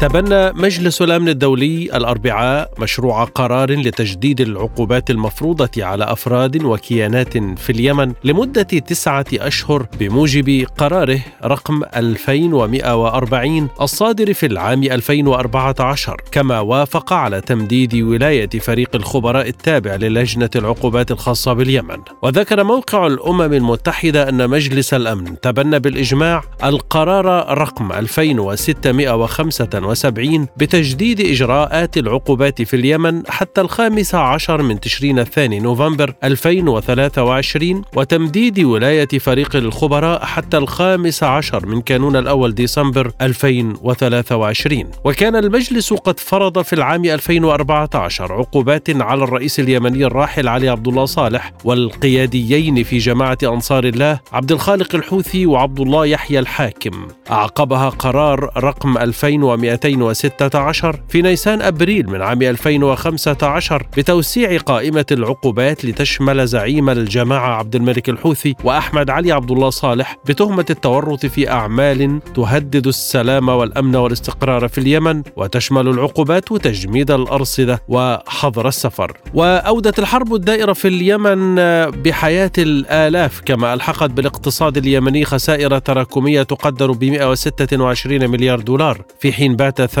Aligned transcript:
تبنى 0.00 0.52
مجلس 0.52 1.02
الأمن 1.02 1.28
الدولي 1.28 1.82
الأربعاء 1.96 2.70
مشروع 2.78 3.24
قرار 3.24 3.72
لتجديد 3.72 4.40
العقوبات 4.40 5.10
المفروضة 5.10 5.70
على 5.78 6.04
أفراد 6.04 6.64
وكيانات 6.64 7.38
في 7.38 7.70
اليمن 7.70 8.12
لمدة 8.24 8.62
تسعة 8.62 9.24
أشهر 9.34 9.86
بموجب 10.00 10.66
قراره 10.78 11.20
رقم 11.44 11.82
2140 11.96 13.68
الصادر 13.80 14.32
في 14.34 14.46
العام 14.46 14.82
2014 14.82 16.20
كما 16.32 16.60
وافق 16.60 17.12
على 17.12 17.40
تمديد 17.40 17.94
ولاية 17.94 18.48
فريق 18.48 18.90
الخبراء 18.94 19.48
التابع 19.48 19.94
للجنة 19.96 20.50
العقوبات 20.56 21.10
الخاصة 21.10 21.52
باليمن. 21.52 21.98
وذكر 22.22 22.64
موقع 22.64 23.06
الأمم 23.06 23.52
المتحدة 23.52 24.28
أن 24.28 24.50
مجلس 24.50 24.94
الأمن 24.94 25.40
تبنى 25.40 25.78
بالإجماع 25.78 26.42
القرار 26.64 27.58
رقم 27.58 27.92
2605 27.92 29.86
1975 30.04 30.46
بتجديد 30.56 31.20
إجراءات 31.20 31.96
العقوبات 31.96 32.62
في 32.62 32.76
اليمن 32.76 33.22
حتى 33.28 33.60
الخامس 33.60 34.14
عشر 34.14 34.62
من 34.62 34.80
تشرين 34.80 35.18
الثاني 35.18 35.60
نوفمبر 35.60 36.14
2023 36.24 37.82
وتمديد 37.96 38.60
ولاية 38.60 39.08
فريق 39.08 39.56
الخبراء 39.56 40.24
حتى 40.24 40.56
الخامس 40.56 41.22
عشر 41.22 41.66
من 41.66 41.80
كانون 41.80 42.16
الأول 42.16 42.54
ديسمبر 42.54 43.12
2023 43.20 44.84
وكان 45.04 45.36
المجلس 45.36 45.92
قد 45.92 46.20
فرض 46.20 46.62
في 46.62 46.72
العام 46.72 47.04
2014 47.04 48.32
عقوبات 48.32 48.90
على 49.02 49.24
الرئيس 49.24 49.60
اليمني 49.60 50.04
الراحل 50.04 50.48
علي 50.48 50.68
عبد 50.68 50.88
الله 50.88 51.04
صالح 51.04 51.52
والقياديين 51.64 52.82
في 52.82 52.98
جماعة 52.98 53.38
أنصار 53.44 53.84
الله 53.84 54.20
عبد 54.32 54.52
الخالق 54.52 54.94
الحوثي 54.94 55.46
وعبد 55.46 55.80
الله 55.80 56.06
يحيى 56.06 56.38
الحاكم. 56.38 57.08
أعقبها 57.30 57.88
قرار 57.88 58.50
رقم 58.56 58.98
2200 58.98 59.75
2016 59.84 61.00
في 61.08 61.22
نيسان 61.22 61.62
أبريل 61.62 62.10
من 62.10 62.22
عام 62.22 62.42
2015 62.42 63.86
بتوسيع 63.96 64.58
قائمة 64.58 65.06
العقوبات 65.12 65.84
لتشمل 65.84 66.46
زعيم 66.46 66.90
الجماعة 66.90 67.48
عبد 67.58 67.74
الملك 67.76 68.08
الحوثي 68.08 68.54
وأحمد 68.64 69.10
علي 69.10 69.32
عبد 69.32 69.50
الله 69.50 69.70
صالح 69.70 70.16
بتهمة 70.28 70.66
التورط 70.70 71.26
في 71.26 71.50
أعمال 71.50 72.20
تهدد 72.34 72.86
السلام 72.86 73.48
والأمن 73.48 73.96
والاستقرار 73.96 74.68
في 74.68 74.78
اليمن 74.78 75.22
وتشمل 75.36 75.88
العقوبات 75.88 76.48
تجميد 76.52 77.10
الأرصدة 77.10 77.82
وحظر 77.88 78.68
السفر. 78.68 79.16
وأودت 79.34 79.98
الحرب 79.98 80.34
الدائرة 80.34 80.72
في 80.72 80.88
اليمن 80.88 81.54
بحياة 81.90 82.52
الآلاف 82.58 83.40
كما 83.44 83.74
ألحقت 83.74 84.10
بالاقتصاد 84.10 84.76
اليمني 84.76 85.24
خسائر 85.24 85.78
تراكمية 85.78 86.42
تقدر 86.42 86.92
ب 86.92 87.04
126 87.04 88.30
مليار 88.30 88.60
دولار 88.60 89.02
في 89.20 89.32
حين 89.32 89.56
بات 89.66 89.90
80% 89.90 89.98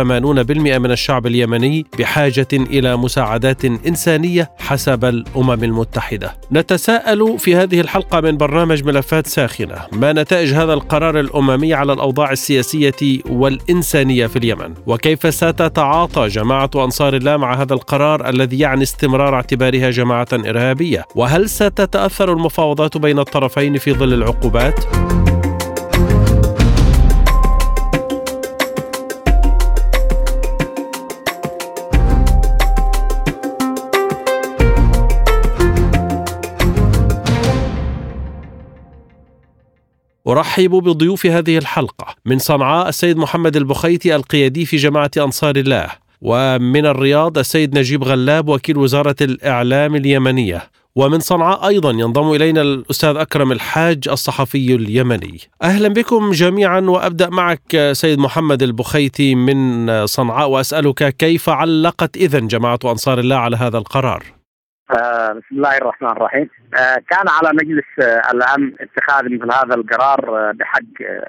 من 0.78 0.90
الشعب 0.90 1.26
اليمني 1.26 1.86
بحاجة 1.98 2.48
إلى 2.52 2.96
مساعدات 2.96 3.64
إنسانية 3.64 4.50
حسب 4.58 5.04
الأمم 5.04 5.64
المتحدة. 5.64 6.34
نتساءل 6.52 7.38
في 7.38 7.56
هذه 7.56 7.80
الحلقة 7.80 8.20
من 8.20 8.36
برنامج 8.36 8.84
ملفات 8.84 9.26
ساخنة 9.26 9.76
ما 9.92 10.12
نتائج 10.12 10.54
هذا 10.54 10.72
القرار 10.72 11.20
الأممي 11.20 11.74
على 11.74 11.92
الأوضاع 11.92 12.32
السياسية 12.32 13.20
والإنسانية 13.30 14.26
في 14.26 14.36
اليمن؟ 14.36 14.74
وكيف 14.86 15.34
ستتعاطى 15.34 16.28
جماعة 16.28 16.70
أنصار 16.74 17.16
الله 17.16 17.36
مع 17.36 17.62
هذا 17.62 17.74
القرار 17.74 18.28
الذي 18.28 18.58
يعني 18.58 18.82
استمرار 18.82 19.34
اعتبارها 19.34 19.90
جماعة 19.90 20.28
إرهابية؟ 20.32 21.04
وهل 21.14 21.50
ستتأثر 21.50 22.32
المفاوضات 22.32 22.96
بين 22.98 23.18
الطرفين 23.18 23.78
في 23.78 23.92
ظل 23.92 24.14
العقوبات؟ 24.14 24.84
أرحب 40.36 40.70
بضيوف 40.70 41.26
هذه 41.26 41.58
الحلقة. 41.58 42.14
من 42.24 42.38
صنعاء 42.38 42.88
السيد 42.88 43.16
محمد 43.16 43.56
البخيتي 43.56 44.16
القيادي 44.16 44.66
في 44.66 44.76
جماعة 44.76 45.10
أنصار 45.16 45.56
الله. 45.56 45.86
ومن 46.22 46.86
الرياض 46.86 47.38
السيد 47.38 47.78
نجيب 47.78 48.04
غلاب 48.04 48.48
وكيل 48.48 48.76
وزارة 48.76 49.16
الإعلام 49.20 49.96
اليمنية. 49.96 50.70
ومن 50.96 51.20
صنعاء 51.20 51.68
أيضا 51.68 51.90
ينضم 51.90 52.32
إلينا 52.32 52.62
الأستاذ 52.62 53.16
أكرم 53.16 53.52
الحاج 53.52 54.08
الصحفي 54.08 54.74
اليمني. 54.74 55.40
أهلا 55.62 55.88
بكم 55.88 56.30
جميعا 56.30 56.80
وأبدأ 56.80 57.28
معك 57.28 57.90
سيد 57.92 58.18
محمد 58.18 58.62
البخيتي 58.62 59.34
من 59.34 60.06
صنعاء 60.06 60.48
وأسألك 60.48 61.16
كيف 61.16 61.48
علقت 61.48 62.16
إذن 62.16 62.46
جماعة 62.46 62.78
أنصار 62.84 63.18
الله 63.18 63.36
على 63.36 63.56
هذا 63.56 63.78
القرار؟ 63.78 64.35
آه 64.90 65.32
بسم 65.32 65.56
الله 65.56 65.76
الرحمن 65.76 66.08
الرحيم. 66.10 66.50
آه 66.74 66.96
كان 67.10 67.24
على 67.28 67.50
مجلس 67.54 67.84
آه 68.02 68.22
الأمن 68.34 68.72
اتخاذ 68.80 69.24
مثل 69.24 69.52
هذا 69.52 69.74
القرار 69.74 70.52
بحق 70.52 70.82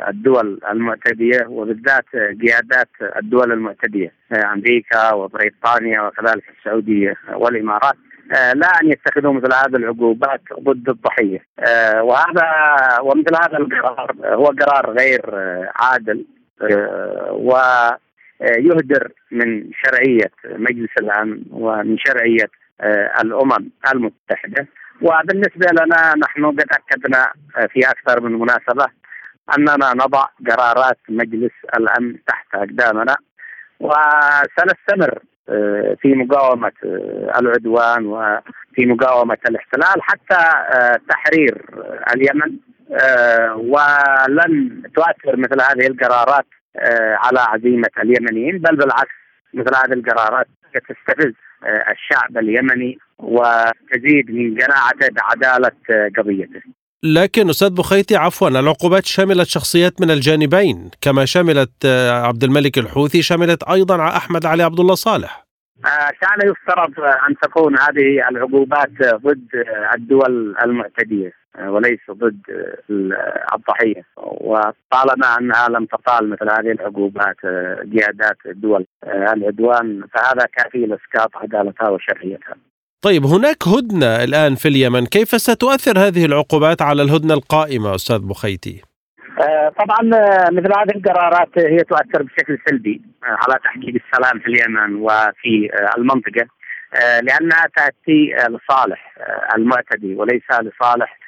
الدول 0.07 0.59
المعتدية 0.71 1.45
وبالذات 1.47 2.05
قيادات 2.41 2.89
الدول 3.17 3.51
المعتدية 3.51 4.11
أمريكا 4.53 5.13
وبريطانيا 5.13 6.01
وكذلك 6.01 6.43
السعودية 6.59 7.15
والإمارات 7.33 7.95
لا 8.31 8.67
أن 8.83 8.91
يتخذوا 8.91 9.33
مثل 9.33 9.53
هذه 9.53 9.75
العقوبات 9.75 10.41
ضد 10.59 10.89
الضحية. 10.89 11.45
وهذا 12.01 12.45
ومثل 13.01 13.35
هذا 13.43 13.57
القرار 13.57 14.15
هو 14.25 14.45
قرار 14.45 14.91
غير 14.99 15.21
عادل 15.75 16.25
ويهدر 17.31 19.11
من 19.31 19.69
شرعية 19.85 20.31
مجلس 20.45 20.89
الأمن 21.01 21.43
ومن 21.51 21.97
شرعية 21.97 22.49
الأمم 23.21 23.69
المتحدة. 23.93 24.67
وبالنسبة 25.01 25.67
لنا 25.71 26.13
نحن 26.23 26.45
قد 26.45 26.65
اكدنا 26.71 27.31
في 27.73 27.79
أكثر 27.79 28.21
من 28.21 28.31
مناسبة 28.31 28.87
أننا 29.57 29.93
نضع 29.93 30.25
قرارات 30.49 30.97
مجلس 31.09 31.51
الأمن 31.77 32.25
تحت 32.27 32.55
أقدامنا 32.55 33.15
وسنستمر 33.79 35.19
آه، 35.49 35.95
في 36.01 36.13
مقاومة 36.13 36.71
آه، 36.85 37.39
العدوان 37.39 38.05
وفي 38.05 38.85
مقاومة 38.85 39.37
الاحتلال 39.49 40.01
حتى 40.01 40.39
تحرير 41.09 41.65
اليمن 42.15 42.57
ولن 43.55 44.81
تؤثر 44.95 45.37
مثل 45.37 45.61
هذه 45.61 45.87
القرارات 45.87 46.45
على 47.25 47.39
عزيمة 47.39 47.89
اليمنيين 48.03 48.57
بل 48.57 48.75
بالعكس 48.75 49.15
مثل 49.53 49.75
هذه 49.75 49.93
القرارات 49.93 50.47
تستفز 50.73 51.33
آه، 51.33 51.46
الشعب 51.63 52.37
اليمني 52.37 52.97
وتزيد 53.19 54.31
من 54.31 54.57
قناعته 54.61 55.07
بعدالة 55.11 55.71
آه، 55.91 56.09
قضيته. 56.17 56.61
لكن 57.03 57.49
أستاذ 57.49 57.69
بخيتي 57.69 58.15
عفوا 58.15 58.47
العقوبات 58.49 59.05
شملت 59.05 59.47
شخصيات 59.47 60.01
من 60.01 60.11
الجانبين 60.11 60.89
كما 61.01 61.25
شملت 61.25 61.71
آه، 61.85 62.11
عبد 62.11 62.43
الملك 62.43 62.77
الحوثي 62.77 63.21
شملت 63.21 63.63
أيضا 63.63 64.07
أحمد 64.07 64.45
علي 64.45 64.63
عبد 64.63 64.79
الله 64.79 64.95
صالح. 64.95 65.46
كان 66.21 66.49
يفترض 66.49 66.99
أن 67.29 67.35
تكون 67.41 67.79
هذه 67.79 68.29
العقوبات 68.29 68.89
ضد 69.01 69.47
الدول 69.95 70.55
المعتدية 70.63 71.33
وليس 71.67 71.99
ضد 72.11 72.41
الضحية 73.53 74.03
وطالما 74.17 75.37
أنها 75.39 75.67
لم 75.69 75.85
تطال 75.85 76.29
مثل 76.29 76.49
هذه 76.51 76.71
العقوبات 76.71 77.35
قيادات 77.93 78.37
الدول 78.45 78.85
العدوان 79.07 80.03
فهذا 80.13 80.45
كافي 80.57 80.85
لإسقاط 80.85 81.35
عدالتها 81.35 81.89
وشرعيتها. 81.89 82.55
طيب 83.01 83.25
هناك 83.25 83.67
هدنة 83.67 84.23
الآن 84.23 84.55
في 84.55 84.67
اليمن، 84.67 85.05
كيف 85.05 85.29
ستؤثر 85.29 85.99
هذه 85.99 86.25
العقوبات 86.25 86.81
على 86.81 87.01
الهدنة 87.01 87.33
القائمة 87.33 87.95
أستاذ 87.95 88.19
بخيتي؟ 88.19 88.81
آه، 89.39 89.69
طبعا 89.69 89.99
آه، 90.13 90.49
مثل 90.51 90.73
هذه 90.79 90.95
القرارات 90.95 91.49
هي 91.57 91.77
تؤثر 91.77 92.23
بشكل 92.23 92.59
سلبي 92.69 93.01
آه، 93.23 93.27
على 93.27 93.59
تحقيق 93.63 94.01
السلام 94.05 94.39
في 94.39 94.47
اليمن 94.47 94.95
وفي 94.95 95.69
المنطقة 95.97 96.47
لأنها 97.23 97.65
تأتي 97.75 98.35
لصالح 98.49 99.13
المعتدي 99.55 100.15
وليس 100.15 100.43
لصالح 100.61 101.19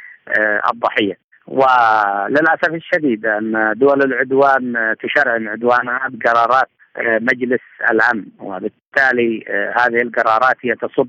الضحية. 0.71 1.17
وللأسف 1.47 2.73
الشديد 2.73 3.25
أن 3.25 3.73
دول 3.75 4.03
العدوان 4.03 4.95
تشرعن 5.03 5.47
عدوانها 5.47 6.07
بقرارات 6.09 6.67
مجلس 6.97 7.61
الأمن 7.91 8.25
وبالتالي 8.39 9.45
هذه 9.77 10.01
القرارات 10.01 10.55
هي 10.61 10.75
تصب 10.75 11.07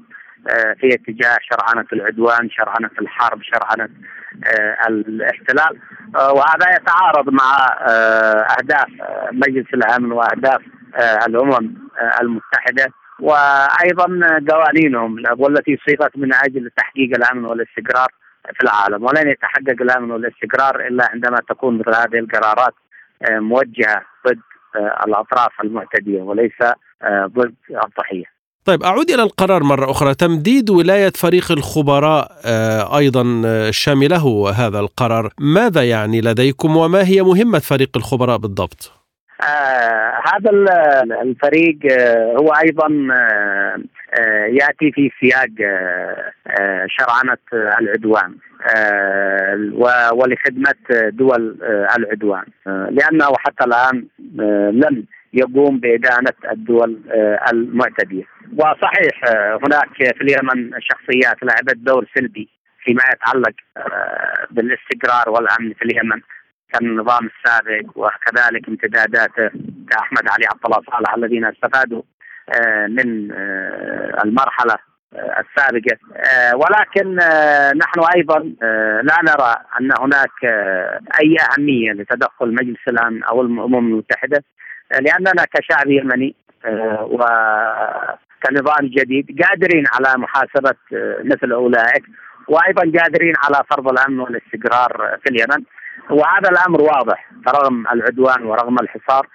في 0.81 0.95
اتجاه 0.95 1.39
شرعنة 1.41 1.87
العدوان، 1.93 2.51
شرعنة 2.51 2.91
الحرب، 3.01 3.43
شرعنة 3.43 3.89
الاحتلال 4.89 5.81
وهذا 6.15 6.77
يتعارض 6.77 7.31
مع 7.31 7.67
أهداف 8.59 8.89
مجلس 9.33 9.67
الأمن 9.75 10.13
وأهداف 10.13 10.63
الأمم 11.27 11.75
المتحدة 12.21 12.93
وأيضا 13.21 14.21
قوانينهم 14.51 15.23
والتي 15.37 15.79
صيغت 15.89 16.17
من 16.17 16.35
أجل 16.35 16.71
تحقيق 16.77 17.11
الأمن 17.17 17.45
والاستقرار 17.45 18.09
في 18.55 18.65
العالم 18.65 19.05
ولن 19.05 19.29
يتحقق 19.29 19.83
الأمن 19.83 20.11
والاستقرار 20.11 20.87
إلا 20.87 21.09
عندما 21.13 21.37
تكون 21.49 21.79
مثل 21.79 21.95
هذه 21.95 22.19
القرارات 22.19 22.75
موجهة 23.31 24.03
ضد 24.27 24.41
الأطراف 25.07 25.61
المعتدية 25.65 26.23
وليس 26.23 26.63
ضد 27.25 27.55
الضحية. 27.71 28.40
طيب 28.71 28.83
أعود 28.83 29.11
إلى 29.11 29.23
القرار 29.23 29.63
مرة 29.63 29.91
أخرى. 29.91 30.15
تمديد 30.15 30.71
ولاية 30.71 31.13
فريق 31.17 31.53
الخبراء 31.53 32.33
أيضا 32.99 33.25
شامله 33.71 34.51
هذا 34.57 34.81
القرار. 34.81 35.33
ماذا 35.41 35.83
يعني 35.83 36.21
لديكم 36.21 36.77
وما 36.77 37.07
هي 37.07 37.23
مهمة 37.23 37.59
فريق 37.59 37.91
الخبراء 37.97 38.39
بالضبط؟ 38.39 38.93
آه 39.43 40.13
هذا 40.35 40.51
الفريق 41.23 41.79
آه 41.93 42.37
هو 42.41 42.49
أيضا 42.49 42.87
آه 43.13 43.77
آه 44.21 44.47
يأتي 44.47 44.93
في 44.93 45.11
سياق 45.21 45.49
آه 45.61 46.33
آه 46.61 46.87
شرعنة 46.89 47.39
العدوان 47.81 48.35
آه 48.77 50.13
ولخدمة 50.13 50.75
دول 51.09 51.57
آه 51.63 51.97
العدوان 51.99 52.45
آه 52.67 52.89
لأنه 52.91 53.27
حتى 53.39 53.65
الآن 53.65 54.05
آه 54.41 54.71
لم 54.71 55.05
يقوم 55.33 55.81
بإدانة 55.81 56.33
الدول 56.53 57.01
المعتدية. 57.53 58.25
وصحيح 58.57 59.25
هناك 59.65 59.97
في 59.97 60.21
اليمن 60.21 60.71
شخصيات 60.81 61.37
لعبت 61.43 61.77
دور 61.77 62.07
سلبي 62.15 62.49
فيما 62.85 63.03
يتعلق 63.13 63.55
بالاستقرار 64.51 65.31
والأمن 65.31 65.75
في 65.75 65.85
اليمن. 65.85 66.21
كالنظام 66.73 67.31
السابق 67.37 67.91
وكذلك 67.95 68.69
امتداداته 68.69 69.51
كأحمد 69.91 70.29
علي 70.29 70.47
عبد 70.47 70.61
الله 70.65 70.83
صالح 70.91 71.15
الذين 71.15 71.45
استفادوا 71.45 72.03
من 72.89 73.33
المرحلة 74.25 74.79
السابقة. 75.15 75.99
ولكن 76.55 77.15
نحن 77.77 78.01
أيضا 78.17 78.39
لا 79.03 79.17
نرى 79.25 79.57
أن 79.81 79.93
هناك 80.01 80.45
أي 81.21 81.37
أهمية 81.51 81.93
لتدخل 81.93 82.55
مجلس 82.55 82.89
الأمن 82.89 83.23
أو 83.23 83.43
الأمم 83.43 83.79
المتحدة. 83.79 84.45
لاننا 84.93 85.45
كشعب 85.55 85.91
يمني 85.91 86.35
وكنظام 87.01 88.83
جديد 88.83 89.43
قادرين 89.43 89.85
على 89.95 90.19
محاسبة 90.19 90.75
مثل 91.25 91.53
أولئك 91.53 92.05
وأيضا 92.49 93.01
قادرين 93.01 93.35
على 93.45 93.65
فرض 93.71 93.89
الأمن 93.89 94.21
والاستقرار 94.21 95.19
في 95.25 95.31
اليمن. 95.31 95.65
وهذا 96.11 96.51
الأمر 96.51 96.83
واضح 96.83 97.31
رغم 97.49 97.87
العدوان 97.93 98.43
ورغم 98.43 98.77
الحصار 98.79 99.27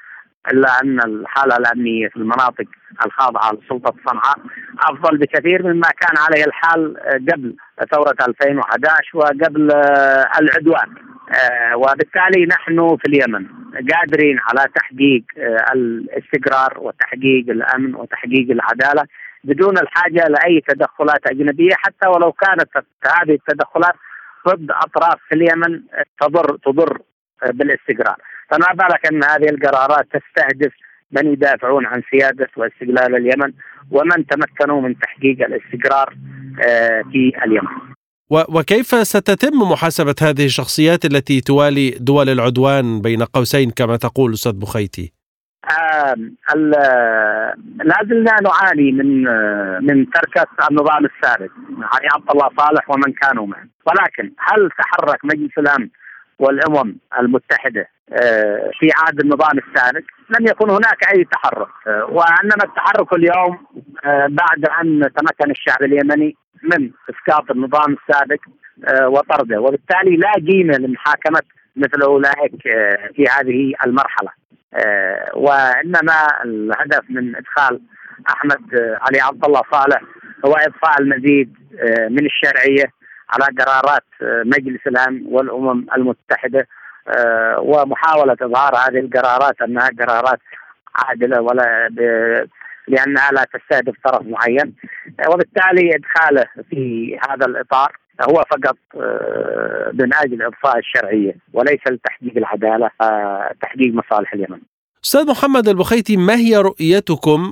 إلا 0.52 0.68
أن 0.84 1.00
الحالة 1.00 1.58
الأمنية 1.58 2.08
في 2.08 2.16
المناطق 2.16 2.66
الخاضعة 3.06 3.52
لسلطة 3.52 3.94
صنعاء 4.08 4.38
أفضل 4.80 5.18
بكثير 5.18 5.64
مما 5.64 5.88
كان 6.02 6.16
عليه 6.30 6.46
الحال 6.46 6.98
قبل 7.32 7.56
ثورة 7.92 8.16
2011 8.28 9.18
وقبل 9.18 9.72
العدوان. 10.40 10.96
وبالتالي 11.76 12.46
نحن 12.46 12.98
في 12.98 13.08
اليمن 13.08 13.46
قادرين 13.94 14.40
على 14.40 14.70
تحقيق 14.76 15.24
الاستقرار 15.74 16.78
وتحقيق 16.78 17.50
الأمن 17.50 17.96
وتحقيق 17.96 18.52
العدالة 18.52 19.04
بدون 19.44 19.78
الحاجة 19.78 20.28
لأي 20.28 20.62
تدخلات 20.68 21.28
أجنبية 21.28 21.76
حتى 21.78 22.08
ولو 22.08 22.32
كانت 22.32 22.70
هذه 23.06 23.34
التدخلات 23.34 23.96
ضد 24.48 24.72
أطراف 24.72 25.20
في 25.30 25.36
اليمن 25.36 25.82
تضر 26.22 26.58
تضر 26.58 26.98
بالاستقرار، 27.54 28.18
فما 28.50 28.68
بالك 28.74 29.06
أن 29.12 29.24
هذه 29.24 29.50
القرارات 29.50 30.06
تستهدف 30.06 30.74
من 31.12 31.34
يدافعون 31.34 31.86
عن 31.86 32.02
سيادة 32.12 32.50
واستقلال 32.58 33.16
اليمن 33.16 33.54
ومن 33.92 34.26
تمكنوا 34.28 34.82
من 34.82 35.00
تحقيق 35.00 35.38
الاستقرار 35.46 36.14
في 37.12 37.32
اليمن. 37.46 37.95
وكيف 38.30 38.88
ستتم 38.88 39.58
محاسبة 39.72 40.16
هذه 40.22 40.46
الشخصيات 40.46 41.06
التي 41.06 41.42
توالي 41.42 41.90
دول 41.90 42.30
العدوان 42.30 43.02
بين 43.02 43.24
قوسين 43.24 43.72
كما 43.72 43.98
تقول 43.98 44.34
أستاذ 44.34 44.54
بخيتي؟ 44.54 45.14
آه 45.66 46.16
لا 47.86 48.00
زلنا 48.10 48.36
نعاني 48.42 48.92
من 48.92 49.24
من 49.86 50.10
تركة 50.10 50.48
النظام 50.72 51.06
السابق 51.06 51.52
علي 51.82 52.08
عبد 52.16 52.32
الله 52.32 52.50
صالح 52.58 52.90
ومن 52.90 53.14
كانوا 53.22 53.48
معه 53.48 53.68
ولكن 53.88 54.32
هل 54.40 54.70
تحرك 54.80 55.26
مجلس 55.26 55.58
الأمن 55.58 55.90
والأمم 56.40 56.96
المتحدة 57.20 57.90
في 58.80 58.90
عهد 58.96 59.20
النظام 59.20 59.58
السابق. 59.58 60.04
لم 60.40 60.48
يكن 60.48 60.70
هناك 60.70 61.14
أي 61.14 61.24
تحرك. 61.24 61.70
وإنما 61.88 62.64
التحرك 62.64 63.14
اليوم 63.14 63.66
بعد 64.30 64.66
أن 64.82 65.10
تمكن 65.18 65.52
الشعب 65.52 65.82
اليمني 65.82 66.36
من 66.64 66.92
إسقاط 67.10 67.52
النظام 67.52 67.98
السابق 68.02 68.40
وطرده. 69.04 69.62
وبالتالي 69.62 70.18
لا 70.18 70.32
قيمة 70.32 70.78
لمحاكمة 70.78 71.42
مثل 71.76 72.02
أولئك 72.02 72.62
في 73.16 73.26
هذه 73.32 73.74
المرحلة. 73.86 74.30
وإنما 75.34 76.44
الهدف 76.46 77.04
من 77.10 77.36
إدخال 77.36 77.82
أحمد 78.30 78.62
علي 79.02 79.22
عبد 79.22 79.46
الله 79.46 79.62
صالح 79.72 80.02
هو 80.46 80.54
اضفاء 80.54 81.02
المزيد 81.02 81.56
من 82.10 82.26
الشرعية 82.26 82.86
على 83.30 83.46
قرارات 83.60 84.04
مجلس 84.46 84.88
الأمن 84.88 85.26
والأمم 85.26 85.86
المتحدة. 85.98 86.68
ومحاولة 87.60 88.38
إظهار 88.42 88.76
هذه 88.76 89.00
القرارات 89.00 89.62
أنها 89.62 89.90
قرارات 90.00 90.40
عادلة 90.96 91.42
ولا 91.42 91.90
لأنها 92.88 93.32
لا 93.32 93.46
تستهدف 93.54 93.94
طرف 94.06 94.22
معين 94.22 94.76
وبالتالي 95.30 95.96
إدخاله 95.96 96.46
في 96.70 97.18
هذا 97.30 97.46
الإطار 97.46 97.98
هو 98.22 98.44
فقط 98.52 98.78
من 99.94 100.14
أجل 100.14 100.42
اضفاء 100.42 100.78
الشرعية 100.78 101.36
وليس 101.54 101.80
لتحقيق 101.92 102.38
العدالة 102.38 102.90
تحقيق 103.62 103.94
مصالح 103.94 104.34
اليمن. 104.34 104.60
أستاذ 105.06 105.30
محمد 105.30 105.68
البخيتي 105.68 106.18
ما 106.18 106.36
هي 106.36 106.58
رؤيتكم 106.58 107.52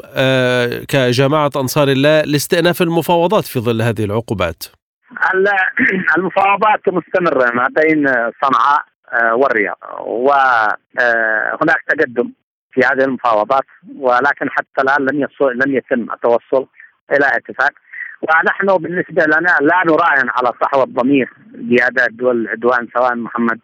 كجماعة 0.89 1.51
أنصار 1.55 1.87
الله 1.87 2.21
لاستئناف 2.21 2.81
المفاوضات 2.81 3.43
في 3.43 3.59
ظل 3.59 3.81
هذه 3.81 4.05
العقوبات؟ 4.05 4.63
المفاوضات 6.17 6.81
مستمرة 6.87 7.51
ما 7.53 7.67
بين 7.77 8.07
صنعاء 8.43 8.92
والرياض. 9.33 9.77
وهناك 9.99 11.81
تقدم 11.87 12.31
في 12.71 12.81
هذه 12.81 13.03
المفاوضات 13.03 13.63
ولكن 13.97 14.49
حتى 14.49 14.81
الآن 14.81 15.05
لم 15.05 15.27
لم 15.41 15.75
يتم 15.75 16.11
التوصل 16.13 16.67
إلى 17.11 17.25
اتفاق. 17.25 17.71
ونحن 18.21 18.67
بالنسبة 18.77 19.23
لنا 19.25 19.57
لا 19.61 19.83
نراهن 19.85 20.29
على 20.29 20.51
صحوه 20.61 20.83
ضمير 20.83 21.33
قيادات 21.69 22.11
دول 22.11 22.41
العدوان 22.41 22.87
سواء 22.93 23.15
محمد 23.15 23.59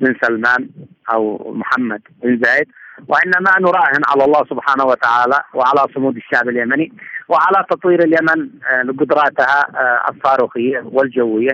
بن 0.00 0.14
سلمان 0.22 0.68
أو 1.12 1.52
محمد 1.54 2.02
بن 2.22 2.40
زايد. 2.44 2.68
وإنما 3.08 3.58
نراهن 3.60 4.02
على 4.08 4.24
الله 4.24 4.44
سبحانه 4.50 4.84
وتعالى 4.84 5.42
وعلى 5.54 5.86
صمود 5.94 6.16
الشعب 6.16 6.48
اليمني 6.48 6.92
وعلى 7.28 7.64
تطوير 7.70 8.02
اليمن 8.02 8.50
لقدراتها 8.84 9.66
الصاروخية 10.10 10.82
والجوية 10.84 11.52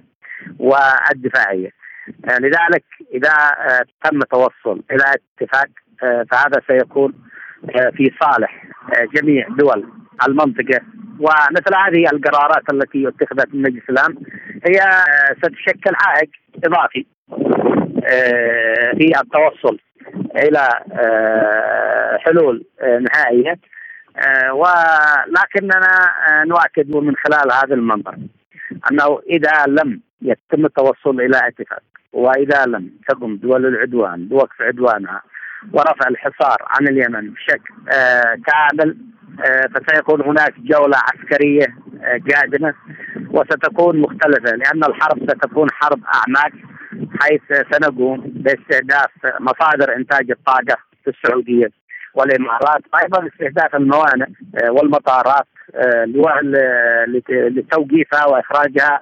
والدفاعية. 0.58 1.70
لذلك 2.40 2.84
إذا 3.14 3.34
تم 4.04 4.20
توصل 4.20 4.82
إلى 4.90 5.04
اتفاق 5.04 5.68
فهذا 6.00 6.60
سيكون 6.70 7.14
في 7.68 8.10
صالح 8.20 8.64
جميع 9.14 9.48
دول 9.48 9.88
المنطقة. 10.28 10.80
ومثل 11.20 11.74
هذه 11.74 12.10
القرارات 12.12 12.72
التي 12.72 13.08
اتخذت 13.08 13.54
من 13.54 13.62
مجلس 13.62 13.82
الأمن 13.90 14.16
هي 14.66 14.80
ستشكل 15.38 15.92
عائق 16.06 16.30
إضافي 16.64 17.06
في 18.98 19.12
التوصل 19.20 19.78
إلى 20.36 20.68
حلول 22.24 22.64
نهائية. 22.82 23.58
ولكننا 24.52 26.12
نؤكد 26.44 26.90
من 26.90 27.14
خلال 27.16 27.52
هذا 27.52 27.74
المنبر 27.74 28.14
أنه 28.90 29.20
إذا 29.30 29.66
لم 29.68 30.00
يتم 30.22 30.64
التوصل 30.66 31.20
إلى 31.20 31.40
اتفاق 31.48 31.82
وإذا 32.12 32.64
لم 32.66 32.90
تقم 33.08 33.36
دول 33.36 33.66
العدوان 33.66 34.28
بوقف 34.28 34.62
عدوانها 34.62 35.22
ورفع 35.72 36.08
الحصار 36.08 36.56
عن 36.66 36.88
اليمن 36.88 37.30
بشكل 37.30 37.74
آه 37.92 38.38
كامل 38.46 38.96
آه 39.46 39.68
فسيكون 39.74 40.22
هناك 40.22 40.54
جولة 40.60 40.96
عسكرية 40.96 41.66
قادمة 42.34 42.74
وستكون 43.30 44.00
مختلفة 44.00 44.56
لأن 44.56 44.84
الحرب 44.84 45.30
ستكون 45.30 45.68
حرب 45.72 46.00
أعماق 46.14 46.52
حيث 47.20 47.42
سنقوم 47.72 48.20
باستهداف 48.26 49.10
مصادر 49.40 49.96
إنتاج 49.96 50.30
الطاقة 50.30 50.76
في 51.04 51.10
السعودية 51.10 51.68
والإمارات 52.14 52.82
أيضا 53.02 53.28
استهداف 53.28 53.74
الموانئ 53.74 54.26
والمطارات 54.68 55.46
لتوقيفها 57.28 58.26
وإخراجها 58.26 59.00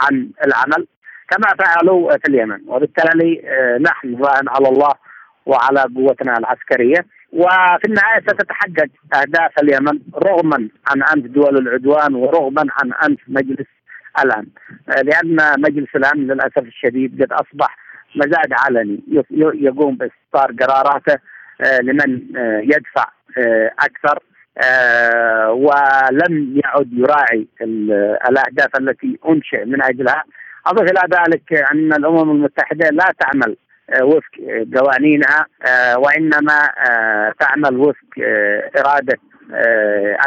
عن 0.00 0.30
العمل 0.46 0.86
كما 1.30 1.64
فعلوا 1.64 2.16
في 2.16 2.28
اليمن. 2.28 2.58
وبالتالي 2.66 3.42
نحن 3.80 4.16
ظاهر 4.16 4.42
على 4.48 4.68
الله 4.68 4.94
وعلى 5.46 5.80
قوتنا 5.96 6.38
العسكرية. 6.38 7.06
وفي 7.32 7.84
النهاية 7.88 8.20
ستتحقق 8.20 8.88
أهداف 9.14 9.58
اليمن 9.62 9.98
رغما 10.14 10.68
عن 10.86 11.02
أنف 11.02 11.26
دول 11.26 11.58
العدوان 11.58 12.14
ورغما 12.14 12.66
عن 12.72 12.92
أنف 12.92 13.20
مجلس 13.28 13.66
الأمن. 14.24 14.46
لأن 14.88 15.60
مجلس 15.60 15.88
الأمن 15.96 16.26
للأسف 16.26 16.58
الشديد 16.58 17.22
قد 17.22 17.32
أصبح 17.32 17.76
مزاج 18.16 18.52
علني. 18.52 19.00
يقوم 19.30 19.96
بإصدار 19.96 20.52
قراراته 20.60 21.18
آه، 21.60 21.78
لمن 21.80 22.36
آه، 22.36 22.60
يدفع 22.60 23.08
آه، 23.38 23.70
أكثر 23.78 24.18
ولم 25.52 26.60
يعد 26.64 26.92
يراعي 26.92 27.46
الأهداف 28.28 28.76
التي 28.80 29.18
أنشئ 29.28 29.64
من 29.64 29.82
أجلها 29.82 30.24
أضف 30.66 30.82
إلى 30.82 31.00
ذلك 31.18 31.52
أن 31.72 31.92
الأمم 31.92 32.30
المتحدة 32.30 32.88
لا 32.90 33.14
تعمل 33.20 33.56
آه، 33.90 34.04
وفق 34.04 34.32
قوانينها 34.76 35.46
آه، 35.66 35.98
وإنما 35.98 36.68
آه، 36.90 37.34
تعمل 37.40 37.76
وفق 37.76 38.08
إرادة 38.78 39.18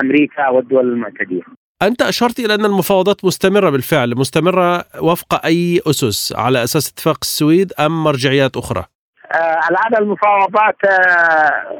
أمريكا 0.02 0.50
والدول 0.50 0.92
المعتدية. 0.92 1.42
أنت 1.82 2.02
أشرت 2.02 2.40
إلى 2.40 2.56
أن 2.56 2.66
المفاوضات 2.66 3.26
مستمرة 3.26 3.70
بالفعل 3.70 4.16
مستمرة 4.16 4.86
وفق 5.02 5.46
أي 5.46 5.82
أسس 5.88 6.34
على 6.38 6.64
أساس 6.64 6.92
اتفاق 6.92 7.18
السويد 7.22 7.74
أم 7.80 8.04
مرجعيات 8.04 8.58
أخرى؟ 8.58 8.86
آه 9.32 9.60
الآن 9.72 10.04
المفاوضات 10.04 10.86
آه 10.86 11.80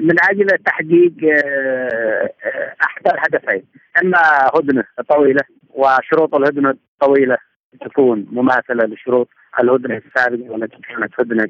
من 0.00 0.16
أجل 0.30 0.46
تحقيق 0.66 1.12
آه 1.24 2.30
أحد 2.84 3.08
الهدفين 3.08 3.62
إما 4.02 4.18
هدنة 4.54 4.84
طويلة 5.08 5.42
وشروط 5.70 6.34
الهدنة 6.34 6.70
الطويلة 6.70 7.36
تكون 7.80 8.26
مماثلة 8.32 8.84
لشروط 8.84 9.28
الهدنه 9.60 10.02
السابقة 10.06 10.50
والتي 10.50 10.76
كانت 10.76 11.20
هدنه 11.20 11.48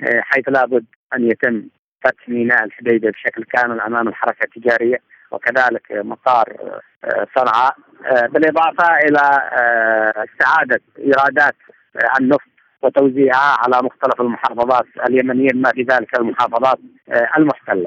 آه، 0.00 0.20
حيث 0.20 0.48
لابد 0.48 0.84
أن 1.14 1.30
يتم 1.30 1.62
فتح 2.04 2.28
ميناء 2.28 2.64
الحديدة 2.64 3.10
بشكل 3.10 3.44
كامل 3.44 3.80
أمام 3.80 4.08
الحركة 4.08 4.44
التجارية 4.44 4.98
وكذلك 5.30 5.92
مطار 5.92 6.56
صنعاء 7.36 7.76
بالإضافة 8.28 8.96
إلى 8.96 9.20
استعادة 10.24 10.80
إيرادات 10.98 11.56
النفط 12.20 12.55
وتوزيعها 12.86 13.56
على 13.58 13.82
مختلف 13.82 14.20
المحافظات 14.20 14.86
اليمنية 15.08 15.48
بما 15.48 15.70
في 15.70 15.82
ذلك 15.82 16.18
المحافظات 16.18 16.78
المحتلة. 17.38 17.86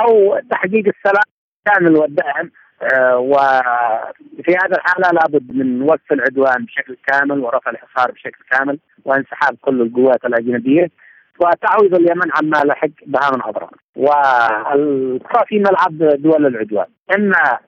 أو 0.00 0.38
تحقيق 0.50 0.84
السلام 0.86 1.24
كامل 1.66 1.96
والدائم 1.96 2.50
آه، 2.82 3.18
وفي 3.18 4.56
هذا 4.64 4.76
الحالة 4.76 5.10
لابد 5.12 5.56
من 5.56 5.82
وقف 5.82 6.12
العدوان 6.12 6.64
بشكل 6.64 6.96
كامل 7.06 7.40
ورفع 7.40 7.70
الحصار 7.70 8.10
بشكل 8.10 8.44
كامل 8.50 8.78
وانسحاب 9.04 9.56
كل 9.60 9.82
القوات 9.82 10.24
الأجنبية 10.24 10.90
وتعويض 11.40 11.94
اليمن 11.94 12.30
عما 12.42 12.56
لحق 12.64 12.88
بها 13.06 13.30
من 13.34 13.42
أضرار 13.42 13.70
والكرة 13.96 15.44
في 15.46 15.58
ملعب 15.58 15.98
دول 15.98 16.46
العدوان. 16.46 16.86
إما 17.16 17.58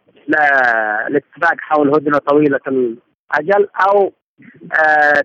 الاتفاق 1.09 1.55
حول 1.59 1.88
هدنة 1.88 2.19
طويلة 2.19 2.61
الأجل 2.69 3.69
أو 3.88 4.02
آه، 4.02 4.12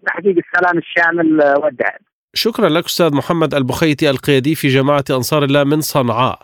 تحقيق 0.05 0.35
السلام 0.37 0.77
الشامل 0.77 1.41
والدائم 1.63 1.99
شكرا 2.33 2.69
لك 2.69 2.85
أستاذ 2.85 3.15
محمد 3.15 3.53
البخيتي 3.53 4.09
القيادي 4.09 4.55
في 4.55 4.67
جماعة 4.67 5.03
أنصار 5.11 5.43
الله 5.43 5.63
من 5.63 5.81
صنعاء. 5.81 6.39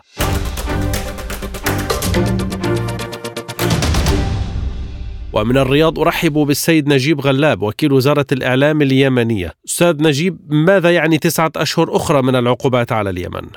ومن 5.32 5.58
الرياض 5.58 5.98
أرحب 5.98 6.32
بالسيد 6.32 6.88
نجيب 6.88 7.20
غلاب 7.20 7.62
وكيل 7.62 7.92
وزارة 7.92 8.26
الإعلام 8.32 8.82
اليمنية. 8.82 9.50
أستاذ 9.68 10.02
نجيب 10.02 10.38
ماذا 10.50 10.90
يعني 10.90 11.18
تسعة 11.18 11.52
أشهر 11.56 11.96
أخرى 11.96 12.22
من 12.22 12.36
العقوبات 12.36 12.92
على 12.92 13.10
اليمن؟ 13.10 13.48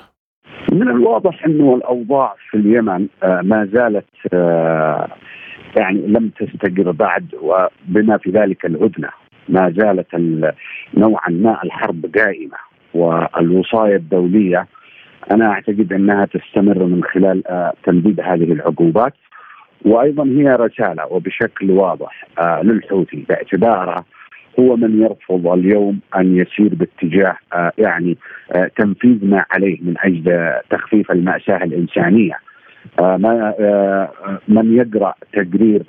من 0.71 0.87
الواضح 0.87 1.45
أنه 1.45 1.75
الأوضاع 1.75 2.35
في 2.49 2.57
اليمن 2.57 3.07
آه، 3.23 3.41
ما 3.43 3.69
زالت 3.73 4.33
آه، 4.33 5.07
يعني 5.75 6.01
لم 6.07 6.29
تستقر 6.39 6.91
بعد 6.91 7.35
وبما 7.41 8.17
في 8.17 8.29
ذلك 8.29 8.65
الهدنة 8.65 9.09
ما 9.49 9.73
زالت 9.77 10.07
نوعا 10.93 11.29
ما 11.29 11.63
الحرب 11.63 12.05
قائمة 12.17 12.57
والوصاية 12.93 13.95
الدولية 13.95 14.67
أنا 15.31 15.51
أعتقد 15.51 15.93
أنها 15.93 16.25
تستمر 16.25 16.83
من 16.83 17.03
خلال 17.03 17.47
آه، 17.47 17.73
تنفيذ 17.83 18.21
هذه 18.21 18.51
العقوبات 18.53 19.13
وأيضا 19.85 20.23
هي 20.25 20.55
رسالة 20.55 21.05
وبشكل 21.09 21.71
واضح 21.71 22.25
آه 22.39 22.61
للحوثي 22.63 23.25
باعتباره 23.29 24.05
هو 24.59 24.75
من 24.75 25.01
يرفض 25.01 25.47
اليوم 25.47 25.99
أن 26.15 26.37
يسير 26.37 26.75
باتجاه 26.75 27.37
آه 27.53 27.71
يعني 27.77 28.17
تنفيذ 28.75 29.25
ما 29.25 29.45
عليه 29.51 29.77
من 29.81 29.93
أجل 29.99 30.53
تخفيف 30.69 31.11
المأساة 31.11 31.63
الإنسانية. 31.63 32.39
آه 32.99 33.17
ما 33.17 33.53
آه 33.59 34.09
من 34.47 34.75
يقرأ 34.77 35.13
تقرير 35.33 35.83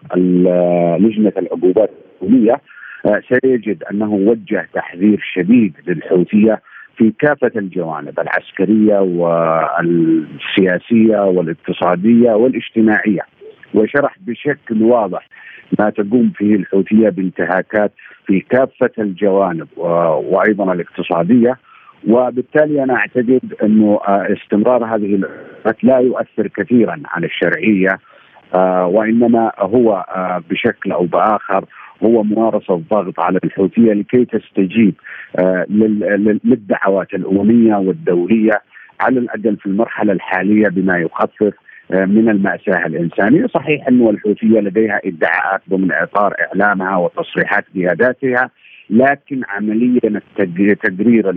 لجنة 0.98 1.32
العقوبات 1.38 1.90
الدوليه 2.22 2.60
آه 3.06 3.22
سيجد 3.28 3.84
أنه 3.90 4.12
وجه 4.12 4.68
تحذير 4.74 5.20
شديد 5.34 5.74
للحوثية 5.86 6.62
في 6.96 7.12
كافة 7.18 7.50
الجوانب 7.56 8.20
العسكرية 8.20 8.98
والسياسية 9.78 11.18
والاقتصادية 11.24 12.30
والاجتماعية. 12.30 13.20
وشرح 13.74 14.16
بشكل 14.20 14.82
واضح 14.82 15.28
ما 15.78 15.90
تقوم 15.90 16.32
فيه 16.36 16.54
الحوثية 16.54 17.08
بانتهاكات 17.08 17.92
في 18.26 18.40
كافة 18.40 18.90
الجوانب 18.98 19.68
وأيضا 19.76 20.72
الاقتصادية 20.72 21.58
وبالتالي 22.08 22.82
أنا 22.82 22.94
أعتقد 22.94 23.54
أنه 23.62 24.00
آه، 24.08 24.26
استمرار 24.32 24.84
هذه 24.84 25.14
العقوبات 25.14 25.84
لا 25.84 25.98
يؤثر 25.98 26.48
كثيرا 26.48 27.02
على 27.04 27.26
الشرعية 27.26 27.98
آه، 28.54 28.86
وإنما 28.86 29.52
هو 29.58 29.92
آه، 30.08 30.42
بشكل 30.50 30.92
أو 30.92 31.04
بآخر 31.04 31.64
هو 32.04 32.22
ممارسة 32.22 32.74
الضغط 32.74 33.20
على 33.20 33.38
الحوثية 33.44 33.92
لكي 33.92 34.24
تستجيب 34.24 34.94
للدعوات 36.44 37.14
الأممية 37.14 37.76
والدولية 37.76 38.62
على 39.00 39.18
الأقل 39.18 39.56
في 39.56 39.66
المرحلة 39.66 40.12
الحالية 40.12 40.68
بما 40.68 40.98
يخفف 40.98 41.54
من 41.90 42.28
المأساة 42.28 42.86
الإنسانية. 42.86 43.46
صحيح 43.46 43.88
أن 43.88 44.08
الحوثية 44.08 44.60
لديها 44.60 45.00
إدعاءات 45.04 45.60
ضمن 45.70 45.92
إطار 45.92 46.34
إعلامها 46.40 46.96
وتصريحات 46.96 47.64
قياداتها 47.74 48.50
لكن 48.90 49.42
عمليا 49.48 50.20
تقرير 50.82 51.32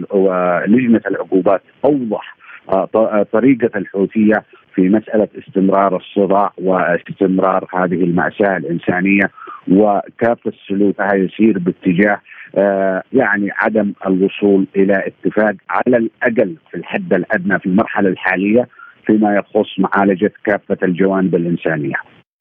لجنة 0.67 1.01
العقوبات 1.07 1.61
أوضح 1.85 2.35
آه، 2.69 2.89
آه، 2.95 3.25
طريقة 3.31 3.69
الحوثية 3.77 4.43
في 4.75 4.89
مسألة 4.89 5.27
استمرار 5.39 5.95
الصراع 5.95 6.53
واستمرار 6.57 7.67
هذه 7.73 8.03
المأساة 8.03 8.57
الإنسانية 8.57 9.31
وكافة 9.67 10.51
سلوكها 10.67 11.15
يسير 11.15 11.59
باتجاه 11.59 12.21
آه، 12.57 13.03
يعني 13.13 13.51
عدم 13.51 13.93
الوصول 14.07 14.67
إلى 14.75 15.03
اتفاق 15.07 15.55
على 15.69 15.97
الأقل 15.97 16.55
في 16.71 16.77
الحد 16.77 17.13
الأدنى 17.13 17.59
في 17.59 17.65
المرحلة 17.65 18.09
الحالية 18.09 18.67
فيما 19.05 19.35
يخص 19.35 19.79
معالجة 19.79 20.31
كافة 20.45 20.77
الجوانب 20.83 21.35
الإنسانية. 21.35 21.95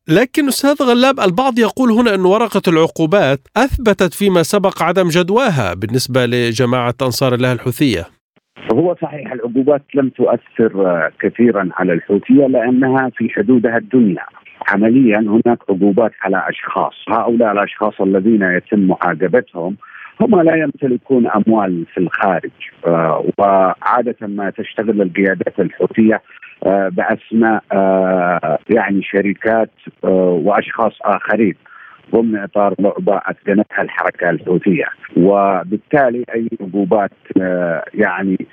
لكن 0.08 0.49
أستاذ 0.49 0.87
غلاب 0.87 1.20
البعض 1.20 1.58
يقول 1.58 1.90
هنا 1.90 2.14
إن 2.14 2.20
ورقة 2.20 2.62
العقوبات 2.68 3.38
أثبتت 3.56 4.14
فيما 4.14 4.42
سبق 4.42 4.82
عدم 4.82 5.08
جدواها 5.08 5.75
بالنسبة 5.75 6.26
لجماعة 6.26 6.94
أنصار 7.02 7.34
الله 7.34 7.52
الحوثية. 7.52 8.04
هو 8.73 8.96
صحيح 9.02 9.32
العقوبات 9.32 9.82
لم 9.94 10.08
تؤثر 10.08 11.11
كثيرا 11.20 11.68
على 11.73 11.92
الحوثية 11.92 12.46
لأنها 12.46 13.11
في 13.16 13.28
حدودها 13.30 13.76
الدنيا. 13.76 14.23
عمليا 14.68 15.18
هناك 15.18 15.58
عقوبات 15.70 16.12
على 16.23 16.44
أشخاص، 16.49 16.94
هؤلاء 17.08 17.52
الأشخاص 17.52 18.00
الذين 18.00 18.42
يتم 18.42 18.78
معاقبتهم 18.78 19.76
هم 20.20 20.40
لا 20.40 20.56
يمتلكون 20.56 21.26
أموال 21.26 21.87
في 21.94 22.00
الخارج 22.00 22.50
آه، 22.87 23.25
وعادة 23.38 24.16
ما 24.20 24.50
تشتغل 24.50 25.02
القيادات 25.02 25.61
الحوثية 25.61 26.14
آه، 26.14 26.20
بأسماء 26.64 27.62
آه، 27.73 28.59
يعني 28.71 29.02
شركات 29.02 29.71
وأشخاص 30.02 30.92
آخرين 31.02 31.54
ضمن 32.12 32.37
إطار 32.37 32.75
لعبة 32.78 33.21
أتقنتها 33.26 33.83
الحركة 33.83 34.30
الحوثية. 34.30 34.85
وبالتالي 35.16 36.25
أي 36.35 36.49
عقوبات 36.61 37.11
آه، 37.40 37.85
يعني 37.94 38.47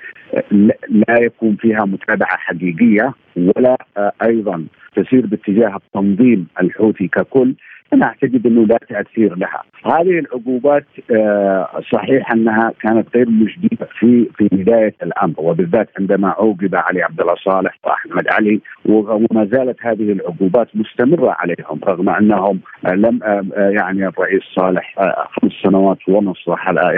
لا 0.88 1.18
يكون 1.20 1.56
فيها 1.56 1.84
متابعة 1.84 2.36
حقيقية 2.36 3.14
ولا 3.36 3.76
أيضا 4.24 4.64
تسير 4.96 5.26
باتجاه 5.26 5.76
التنظيم 5.76 6.46
الحوثي 6.60 7.08
ككل. 7.08 7.54
أنا 7.94 8.06
أعتقد 8.06 8.46
إنه 8.46 8.66
لا 8.66 8.78
تأثير 8.88 9.34
لها. 9.36 9.62
هذه 9.84 10.18
العقوبات 10.18 10.84
آه، 11.10 11.80
صحيح 11.92 12.32
أنها 12.32 12.72
كانت 12.80 13.16
غير 13.16 13.28
مجدية 13.30 13.86
في 13.98 14.28
في 14.36 14.48
بداية 14.52 14.94
الأمر 15.02 15.34
وبالذات 15.38 15.88
عندما 15.98 16.28
عوقب 16.28 16.74
علي 16.74 17.02
عبد 17.02 17.20
الله 17.20 17.34
صالح 17.34 17.78
وأحمد 17.84 18.28
علي 18.28 18.60
وما 18.84 19.44
زالت 19.44 19.76
هذه 19.80 20.12
العقوبات 20.12 20.68
مستمرة 20.74 21.36
عليهم 21.38 21.80
رغم 21.84 22.08
أنهم 22.08 22.60
لم 22.84 23.20
آه، 23.22 23.44
يعني 23.56 24.06
الرئيس 24.06 24.42
صالح 24.56 24.98
آه، 24.98 25.26
خمس 25.30 25.52
سنوات 25.62 25.98
ونص 26.08 26.48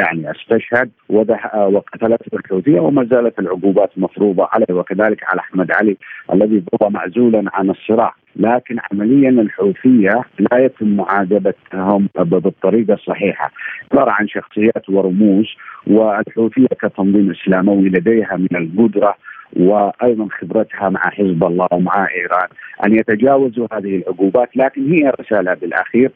يعني 0.01 0.31
استشهد 0.31 0.91
وقتلته 1.09 2.37
الحوثية 2.37 2.81
وما 2.81 3.05
زالت 3.05 3.39
العقوبات 3.39 3.91
مفروضة 3.97 4.49
عليه 4.53 4.75
وكذلك 4.75 5.25
على 5.25 5.41
أحمد 5.41 5.73
علي 5.73 5.97
الذي 6.33 6.63
ظل 6.83 6.93
معزولا 6.93 7.45
عن 7.53 7.71
الصراع 7.71 8.15
لكن 8.37 8.77
عمليا 8.93 9.31
الحوثية 9.31 10.23
لا 10.39 10.59
يتم 10.59 10.97
معادلتهم 10.97 12.09
بالطريقة 12.15 12.95
الصحيحة. 12.95 13.51
عبارة 13.93 14.11
عن 14.11 14.29
شخصيات 14.29 14.89
ورموز 14.89 15.47
والحوثية 15.87 16.67
كتنظيم 16.81 17.31
إسلاموي 17.31 17.89
لديها 17.89 18.37
من 18.37 18.57
القدرة 18.57 19.17
وأيضا 19.57 20.29
خبرتها 20.41 20.89
مع 20.89 21.01
حزب 21.01 21.45
الله 21.45 21.69
ومع 21.73 22.09
إيران 22.11 22.49
أن 22.87 22.93
يتجاوزوا 22.95 23.67
هذه 23.73 23.97
العقوبات 23.97 24.57
لكن 24.57 24.93
هي 24.93 25.13
رسالة 25.21 25.55
بالأخير 25.55 26.11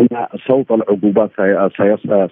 أن 0.00 0.26
صوت 0.48 0.70
العقوبات 0.70 1.30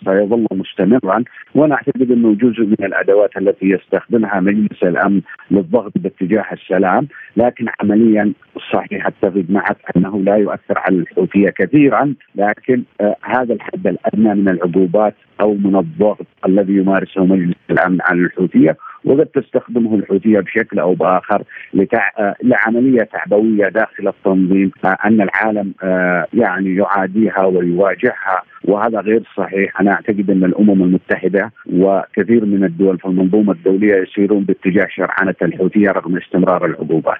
سيظل 0.05 0.47
مستمرا 0.53 1.25
وأنا 1.55 1.75
اعتقد 1.75 2.11
أنه 2.11 2.35
جزء 2.35 2.63
من 2.63 2.85
الأدوات 2.85 3.37
التي 3.37 3.67
يستخدمها 3.67 4.41
مجلس 4.41 4.83
الأمن 4.83 5.21
للضغط 5.51 5.93
باتجاه 5.97 6.45
السلام 6.53 7.09
لكن 7.37 7.67
عمليا 7.81 8.33
صحيح 8.73 9.07
أتفق 9.07 9.45
معك 9.49 9.77
أنه 9.97 10.21
لا 10.21 10.37
يؤثر 10.37 10.79
على 10.79 10.97
الحوثية 10.97 11.51
كثيرا 11.51 12.15
لكن 12.35 12.83
آه 13.01 13.17
هذا 13.23 13.55
الحد 13.55 13.87
الأدنى 13.87 14.35
من 14.35 14.49
العقوبات 14.49 15.15
أو 15.41 15.55
من 15.55 15.77
الضغط 15.77 16.27
الذي 16.47 16.73
يمارسه 16.73 17.25
مجلس 17.25 17.57
الأمن 17.71 17.99
على 18.03 18.21
الحوثية. 18.21 18.77
وقد 19.05 19.27
تستخدمه 19.27 19.95
الحوثيه 19.95 20.41
بشكل 20.41 20.79
أو 20.79 20.95
بآخر 20.95 21.43
لتع... 21.75 22.09
لعملية 22.43 23.03
تعبوية 23.03 23.69
داخل 23.69 24.09
التنظيم 24.09 24.71
أن 25.05 25.21
العالم 25.21 25.73
آه، 25.83 26.27
يعني 26.35 26.77
يعاديها 26.77 27.45
ويواجهها 27.45 28.43
وهذا 28.65 29.01
غير 29.01 29.23
صحيح 29.37 29.81
أنا 29.81 29.93
أعتقد 29.93 30.31
أن 30.31 30.45
الأمم 30.45 30.83
المتحدة 30.83 31.53
وكثير 31.73 32.45
من 32.45 32.65
الدول 32.65 32.99
في 32.99 33.05
المنظومة 33.05 33.53
الدولية 33.53 33.95
يسيرون 33.95 34.45
باتجاه 34.45 34.87
شرعنه 34.91 35.35
الحوثيه 35.43 35.91
رغم 35.91 36.17
استمرار 36.17 36.67
العقوبات 36.67 37.19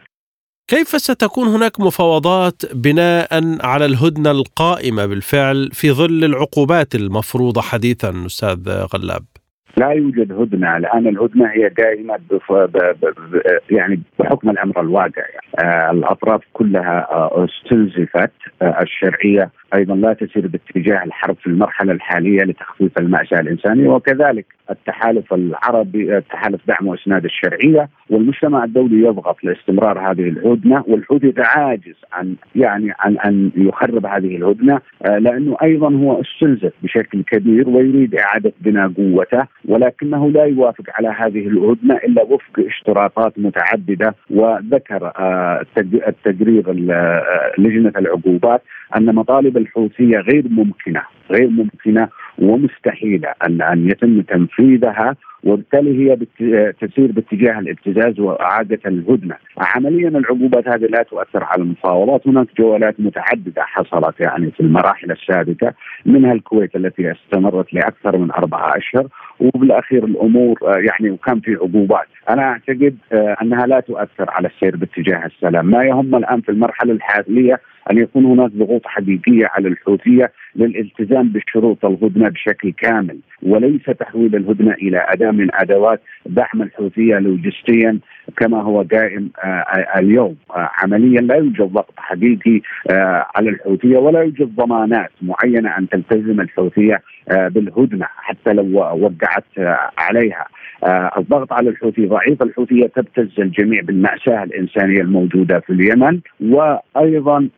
كيف 0.69 0.89
ستكون 0.89 1.49
هناك 1.49 1.81
مفاوضات 1.81 2.75
بناء 2.75 3.29
على 3.67 3.85
الهدنة 3.85 4.31
القائمة 4.31 5.07
بالفعل 5.07 5.71
في 5.73 5.93
ظل 5.93 6.25
العقوبات 6.25 6.95
المفروضة 6.95 7.61
حديثا 7.61 8.27
أستاذ 8.27 8.71
غلاب؟ 8.95 9.25
لا 9.77 9.91
يوجد 9.91 10.33
هدنة. 10.33 10.77
الآن 10.77 11.07
الهدنة 11.07 11.47
هي 11.47 11.69
قائمه 11.69 12.19
يعني 13.71 14.01
بحكم 14.19 14.51
الأمر 14.51 14.81
الواقع 14.81 15.23
يعني. 15.23 15.69
آه 15.73 15.91
الأطراف 15.91 16.41
كلها 16.53 17.09
آه 17.11 17.47
استنزفت. 17.49 18.33
آه 18.63 18.83
الشرعية 18.83 19.51
أيضا 19.75 19.95
لا 19.95 20.13
تسير 20.13 20.47
باتجاه 20.47 21.05
الحرب 21.05 21.37
في 21.37 21.47
المرحلة 21.47 21.93
الحالية 21.93 22.43
لتخفيف 22.43 22.99
المأساة 22.99 23.41
الإنسانية 23.41 23.89
وكذلك 23.89 24.47
التحالف 24.71 25.35
العربي 25.35 26.21
تحالف 26.21 26.61
دعم 26.69 26.87
وإسناد 26.87 27.25
الشرعية 27.25 27.89
والمجتمع 28.11 28.65
الدولي 28.65 29.07
يضغط 29.07 29.45
لاستمرار 29.45 29.99
هذه 29.99 30.29
الهدنة 30.29 30.85
والحوثي 30.89 31.35
عاجز 31.39 31.95
عن 32.13 32.35
يعني 32.57 32.93
عن 32.99 33.19
أن 33.19 33.51
يخرب 33.57 34.07
هذه 34.07 34.37
الهدنة 34.37 34.81
آه، 35.07 35.19
لأنه 35.19 35.57
أيضا 35.63 35.95
هو 35.95 36.21
استنزف 36.21 36.73
بشكل 36.83 37.23
كبير 37.23 37.69
ويريد 37.69 38.15
إعادة 38.15 38.53
بناء 38.61 38.89
قوته. 38.89 39.47
ولكنه 39.65 40.31
لا 40.31 40.45
يوافق 40.45 40.85
على 40.89 41.09
هذه 41.09 41.47
الهدنة 41.49 41.95
إلا 41.97 42.23
وفق 42.23 42.59
اشتراطات 42.59 43.39
متعددة 43.39 44.15
وذكر 44.31 45.13
آه، 45.19 45.65
التقرير 45.79 46.65
آه، 46.91 47.53
لجنة 47.59 47.93
العقوبات 47.97 48.63
أن 48.97 49.15
مطالب 49.15 49.57
الحوثية 49.57 50.19
غير 50.19 50.45
ممكنة 50.51 51.03
غير 51.31 51.49
ممكنة 51.49 52.09
ومستحيلة 52.39 53.29
أن 53.47 53.63
أن 53.63 53.91
يتم 53.91 54.23
تنفيذها 54.23 55.17
وبالتالي 55.45 56.11
هي 56.11 56.17
تسير 56.73 57.13
باتجاه 57.13 57.59
الابتزاز 57.59 58.21
وإعادة 58.21 58.81
الهدنة. 58.87 59.35
عمليا 59.59 60.09
العقوبات 60.09 60.69
هذه 60.69 60.87
لا 60.87 61.03
تؤثر 61.03 61.45
على 61.45 61.63
المفاوضات، 61.63 62.29
هناك 62.29 62.47
جولات 62.59 63.01
متعددة 63.01 63.63
حصلت 63.63 64.21
يعني 64.21 64.51
في 64.51 64.61
المراحل 64.61 65.11
السابقة 65.11 65.75
منها 66.07 66.33
الكويت 66.33 66.77
التي 66.77 67.13
استمرت 67.13 67.75
لأكثر 67.75 68.17
من 68.17 68.31
أربعة 68.31 68.73
أشهر 68.77 69.09
وبالأخير 69.43 70.05
الأمور 70.05 70.59
يعني 70.63 71.11
وكان 71.11 71.41
في 71.41 71.55
عقوبات، 71.55 72.07
أنا 72.31 72.43
أعتقد 72.43 72.97
آه، 73.13 73.37
أنها 73.43 73.67
لا 73.67 73.81
تؤثر 73.81 74.31
على 74.31 74.49
السير 74.49 74.77
باتجاه 74.77 75.27
السلام، 75.27 75.67
ما 75.67 75.85
يهم 75.85 76.15
الآن 76.15 76.41
في 76.41 76.49
المرحلة 76.49 76.93
الحالية 76.93 77.61
أن 77.91 77.99
يكون 77.99 78.25
هناك 78.25 78.51
ضغوط 78.51 78.87
حقيقية 78.87 79.47
على 79.47 79.69
الحوثية 79.69 80.33
للالتزام 80.57 81.29
بشروط 81.29 81.85
الهدنة 81.85 82.29
بشكل 82.29 82.73
كامل 82.73 83.19
وليس 83.43 83.83
تحويل 84.01 84.37
الهدنة 84.37 84.73
إلى 84.73 85.07
أداة 85.09 85.31
من 85.31 85.49
أدوات 85.55 86.01
دعم 86.27 86.63
الحوثية 86.63 87.19
لوجستيا 87.19 87.99
كما 88.37 88.63
هو 88.63 88.85
قائم 88.93 89.31
آه، 89.45 89.47
آه، 89.47 89.99
اليوم. 89.99 90.37
آه، 90.51 90.71
عمليا 90.83 91.21
لا 91.21 91.35
يوجد 91.35 91.63
ضغط 91.63 91.95
حقيقي 91.97 92.61
على 93.37 93.51
الحوثية 93.51 93.99
ولا 93.99 94.23
يوجد 94.23 94.57
ضمانات 94.57 95.11
معينة 95.23 95.79
أن 95.79 95.89
تلتزم 95.89 96.41
الحوثية 96.41 97.03
بالهدنة 97.31 98.07
حتى 98.17 98.53
لو 98.53 98.79
وقعت 98.79 99.32
عليها. 99.99 100.47
الضغط 101.19 101.53
على 101.53 101.71
الحوثي 101.71 102.07
ضعيف 102.07 102.43
الحوثيه 102.43 102.87
تبتز 102.87 103.29
الجميع 103.39 103.81
بالمأساة 103.83 104.43
الإنسانية 104.43 105.01
الموجودة 105.01 105.61
في 105.61 105.73
اليمن. 105.73 106.21
وأيضا 106.41 107.49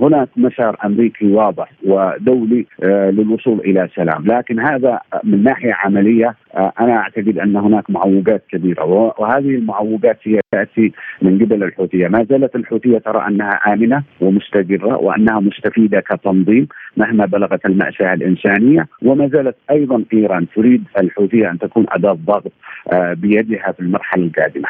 هناك 0.00 0.28
مسار 0.36 0.76
أمريكي 0.84 1.26
واضح 1.32 1.70
ودولي 1.86 2.66
للوصول 2.82 3.60
إلى 3.60 3.88
سلام. 3.96 4.24
لكن 4.26 4.60
هذا 4.60 5.00
من 5.24 5.42
ناحية 5.42 5.72
عملية 5.74 6.34
أنا 6.56 6.96
أعتقد 6.96 7.38
أن 7.38 7.56
هناك 7.56 7.90
معوقات 7.90 8.44
كبيرة 8.50 8.84
وهذه 9.18 9.54
المعوقات 9.54 10.18
هي 10.22 10.40
تأتي 10.52 10.92
من 11.22 11.38
قبل 11.38 11.62
الحوثية، 11.62 12.08
ما 12.08 12.26
زالت 12.30 12.56
الحوثية 12.56 12.98
ترى 12.98 13.26
أنها 13.28 13.50
آمنة 13.72 14.02
ومستقره 14.20 14.96
وأنها 14.96 15.40
مستفيدة 15.40 16.00
كتنظيم 16.00 16.68
مهما 16.96 17.26
بلغت 17.26 17.66
المأساة 17.66 18.14
الإنسانية، 18.14 18.86
وما 19.02 19.28
زالت 19.28 19.56
أيضا 19.70 20.04
إيران 20.12 20.46
تريد 20.56 20.84
الحوثية 21.00 21.50
أن 21.50 21.58
تكون 21.58 21.86
أداة 21.88 22.18
ضغط 22.26 22.52
آه، 22.92 23.12
بيدها 23.12 23.72
في 23.72 23.80
المرحلة 23.80 24.24
القادمة. 24.24 24.68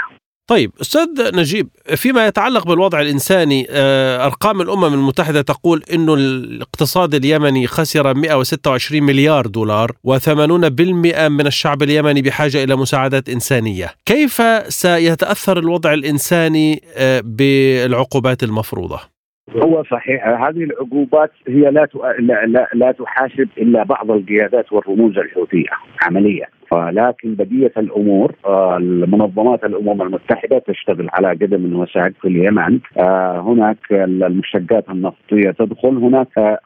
طيب 0.49 0.71
أستاذ 0.81 1.37
نجيب 1.37 1.69
فيما 1.97 2.27
يتعلق 2.27 2.67
بالوضع 2.67 3.01
الإنساني 3.01 3.67
آه، 3.71 4.27
أرقام 4.27 4.61
الأمم 4.61 4.95
المتحدة 4.95 5.43
تقول 5.43 5.83
إنه 5.95 6.15
الاقتصاد 6.15 7.15
اليمني 7.15 7.67
خسر 7.67 8.15
126 8.15 9.03
مليار 9.03 9.47
دولار 9.47 9.91
و80% 9.91 11.29
من 11.29 11.47
الشعب 11.47 11.83
اليمني 11.83 12.23
بحاجة 12.23 12.65
إلى 12.65 12.77
مساعدات 12.77 13.29
إنسانية، 13.29 13.87
كيف 14.07 14.43
سيتأثر 14.69 15.59
الوضع 15.59 15.93
الإنساني 15.93 16.81
آه، 16.97 17.23
بالعقوبات 17.25 18.43
المفروضة؟ 18.43 19.01
هو 19.51 19.85
صحيح 19.91 20.27
هذه 20.27 20.65
العقوبات 20.65 21.31
هي 21.49 21.71
لا 21.71 21.89
لا, 22.47 22.69
لا, 22.75 22.93
تحاسب 22.93 23.49
إلا 23.59 23.83
بعض 23.83 24.11
القيادات 24.11 24.73
والرموز 24.73 25.19
الحوثية 25.19 25.71
عمليا 26.03 26.47
ولكن 26.73 27.35
بقية 27.35 27.73
الأمور 27.77 28.35
آه، 28.47 28.77
المنظمات 28.77 29.65
الأمم 29.65 30.03
المتحدة 30.03 30.59
تشتغل 30.59 31.09
على 31.13 31.29
قدم 31.29 31.77
وساق 31.77 32.13
في 32.23 32.29
اليمن. 32.29 32.79
آه، 32.99 33.41
هناك 33.41 33.77
المشتقات 33.93 34.91
النفطية 34.91 35.51
تدخل. 35.51 35.97
هناك 35.97 36.61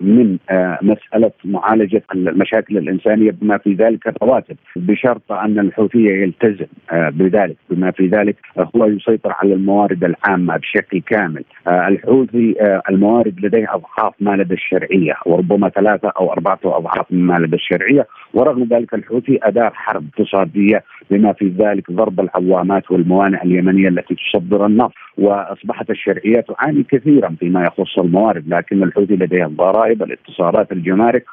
من 0.00 0.38
آه، 0.50 0.78
مسألة 0.82 1.30
معالجة 1.44 2.02
المشاكل 2.14 2.78
الإنسانية 2.78 3.30
بما 3.30 3.58
في 3.58 3.74
ذلك 3.74 4.06
الرواتب 4.06 4.56
بشرط 4.76 5.32
أن 5.32 5.58
الحوثيه 5.58 6.10
يلتزم 6.10 6.66
بذلك 6.92 7.56
بما 7.70 7.90
في 7.90 8.06
ذلك 8.06 8.36
هو 8.76 8.86
يسيطر 8.86 9.32
على 9.32 9.54
الموارد 9.54 10.04
العامة 10.04 10.56
بشكل 10.56 11.00
كامل. 11.00 11.44
الحوثي 11.68 12.54
الموارد 12.90 13.40
لديه 13.44 13.66
أضعاف 13.74 14.14
ما 14.20 14.36
لدى 14.36 14.54
الشرعية 14.54 15.14
وربما 15.26 15.68
ثلاثة 15.68 16.12
أو 16.20 16.32
أربعة 16.32 16.58
أضعاف 16.64 17.06
ما 17.10 17.38
لدى 17.38 17.56
الشرعية 17.56 18.06
ورغم 18.34 18.64
ذلك 18.64 18.94
الحوثي 18.94 19.11
ادار 19.42 19.70
حرب 19.74 20.04
اقتصادية 20.12 20.84
بما 21.10 21.32
في 21.32 21.48
ذلك 21.58 21.90
ضرب 21.90 22.20
العوامات 22.20 22.90
والموانئ 22.90 23.42
اليمنية 23.42 23.88
التي 23.88 24.14
تصدر 24.14 24.66
النفط 24.66 24.94
وأصبحت 25.18 25.90
الشرعية 25.90 26.40
تعاني 26.40 26.82
كثيرا 26.82 27.36
فيما 27.40 27.64
يخص 27.64 27.98
الموارد 27.98 28.48
لكن 28.48 28.82
الحوثي 28.82 29.16
لديه 29.16 29.46
الضرائب 29.46 30.02
الاتصالات 30.02 30.72
الجمارك 30.72 31.24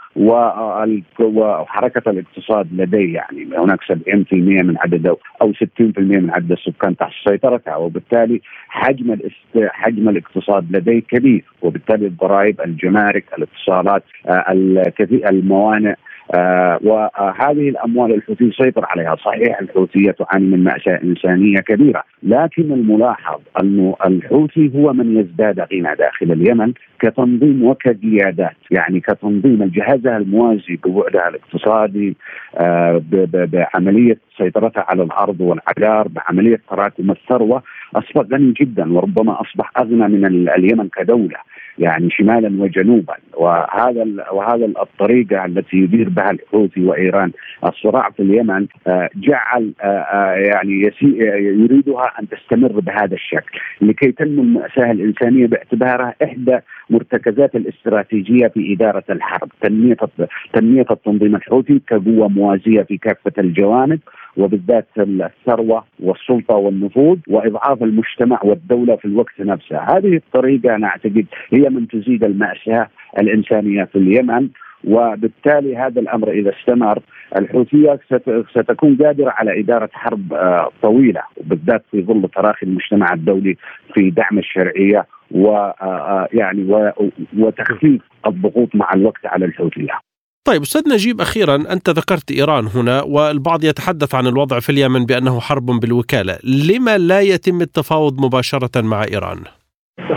وحركة 1.19 2.11
الاقتصاد 2.11 2.67
لديه 2.73 3.13
يعني 3.13 3.47
هناك 3.57 3.79
70% 3.83 3.93
من 4.33 4.75
عدد 4.77 5.15
أو 5.41 5.53
60% 5.53 5.81
من 5.97 6.31
عدد 6.31 6.51
السكان 6.51 6.97
تحت 6.97 7.11
سيطرتها 7.29 7.75
وبالتالي 7.75 8.41
حجم 8.67 9.17
حجم 9.55 10.09
الاقتصاد 10.09 10.75
لديه 10.75 10.99
كبير 10.99 11.43
وبالتالي 11.61 12.05
الضرائب 12.05 12.61
الجمارك 12.61 13.25
الاتصالات 13.37 14.03
آه، 14.27 14.53
الموانئ 15.29 15.95
آه 16.35 16.79
وهذه 16.81 17.69
الأموال 17.69 18.13
الحوثي 18.13 18.43
يسيطر 18.43 18.85
عليها، 18.85 19.15
صحيح 19.15 19.59
الحوثيه 19.59 20.11
تعاني 20.11 20.45
من 20.45 20.63
مأساة 20.63 20.99
إنسانية 21.03 21.59
كبيرة، 21.59 22.03
لكن 22.23 22.71
الملاحظ 22.71 23.39
انه 23.61 23.95
الحوثي 24.05 24.71
هو 24.75 24.93
من 24.93 25.17
يزداد 25.17 25.59
غنى 25.59 25.95
داخل 25.95 26.31
اليمن 26.31 26.73
كتنظيم 26.99 27.63
وكقيادات، 27.63 28.57
يعني 28.71 28.99
كتنظيم 28.99 29.71
جهازها 29.75 30.17
الموازي 30.17 30.79
ببعدها 30.85 31.29
الاقتصادي 31.29 32.17
آه 32.57 33.01
بعملية 33.33 34.17
سيطرتها 34.37 34.85
على 34.89 35.03
الأرض 35.03 35.41
والعقار، 35.41 36.07
بعملية 36.07 36.61
تراكم 36.69 37.11
الثروه، 37.11 37.63
أصبح 37.95 38.25
غني 38.33 38.53
جدا 38.61 38.93
وربما 38.93 39.41
أصبح 39.41 39.71
أغنى 39.77 40.07
من 40.07 40.25
اليمن 40.49 40.89
كدولة. 40.89 41.37
يعني 41.79 42.09
شمالا 42.09 42.63
وجنوبا. 42.63 43.13
وهذا 43.37 44.05
وهذا 44.31 44.65
الطريقة 44.65 45.45
التي 45.45 45.77
يدير 45.77 46.09
بها 46.09 46.31
الحوثي 46.31 46.85
وإيران 46.85 47.31
الصراع 47.65 48.09
في 48.09 48.23
اليمن 48.23 48.67
آه، 48.87 49.09
جعل 49.15 49.73
آه، 49.81 49.85
آه، 49.85 50.33
يعني 50.33 50.91
يريدها 51.61 52.11
أن 52.19 52.27
تستمر 52.29 52.79
بهذا 52.79 53.13
الشكل. 53.13 53.59
لكي 53.81 54.11
تنمو 54.11 54.41
الماساه 54.41 54.91
الإنسانية 54.91 55.47
باعتبارها 55.47 56.15
إحدى 56.23 56.59
مرتكزات 56.89 57.55
الاستراتيجية 57.55 58.47
في 58.47 58.73
إدارة 58.73 59.03
الحرب. 59.09 59.49
تنمية 59.61 59.97
تنمية 60.53 60.85
التنظيم 60.91 61.35
الحوثي 61.35 61.81
كقوة 61.87 62.27
موازية 62.27 62.81
في 62.81 62.97
كافة 62.97 63.31
الجوانب 63.37 63.99
وبالذات 64.37 64.87
الثروة 64.97 65.83
والسلطة 65.99 66.55
والنفوذ 66.55 67.17
وإضعاف 67.27 67.83
المجتمع 67.83 68.39
والدولة 68.43 68.95
في 68.95 69.05
الوقت 69.05 69.39
نفسه، 69.39 69.77
هذه 69.77 70.15
الطريقة 70.15 70.75
أنا 70.75 70.87
أعتقد 70.87 71.25
هي 71.49 71.69
من 71.69 71.87
تزيد 71.87 72.23
المأساة 72.23 72.87
الإنسانية 73.19 73.83
في 73.83 73.97
اليمن 73.97 74.49
وبالتالي 74.83 75.77
هذا 75.77 76.01
الأمر 76.01 76.31
إذا 76.31 76.51
استمر 76.59 76.99
الحوثية 77.37 77.99
ستكون 78.51 78.97
قادرة 78.97 79.29
على 79.29 79.59
إدارة 79.59 79.89
حرب 79.93 80.33
آه، 80.33 80.69
طويلة 80.81 81.21
وبالذات 81.37 81.83
في 81.91 82.01
ظل 82.01 82.29
تراخي 82.35 82.65
المجتمع 82.65 83.13
الدولي 83.13 83.57
في 83.93 84.09
دعم 84.09 84.37
الشرعية 84.37 85.05
ويعني 85.31 86.73
آه، 86.73 86.93
آه، 86.99 87.09
وتخفيف 87.37 88.01
الضغوط 88.27 88.75
مع 88.75 88.89
الوقت 88.95 89.25
على 89.25 89.45
الحوثية. 89.45 90.08
طيب 90.49 90.61
أستاذ 90.61 90.93
نجيب 90.93 91.21
أخيرا 91.21 91.55
أنت 91.55 91.89
ذكرت 91.89 92.31
إيران 92.31 92.65
هنا 92.75 93.01
والبعض 93.01 93.63
يتحدث 93.63 94.15
عن 94.15 94.27
الوضع 94.27 94.59
في 94.59 94.69
اليمن 94.69 95.05
بأنه 95.05 95.39
حرب 95.39 95.65
بالوكالة، 95.65 96.37
لما 96.43 96.97
لا 96.97 97.21
يتم 97.21 97.61
التفاوض 97.61 98.25
مباشرة 98.25 98.81
مع 98.81 99.03
إيران؟ 99.03 99.37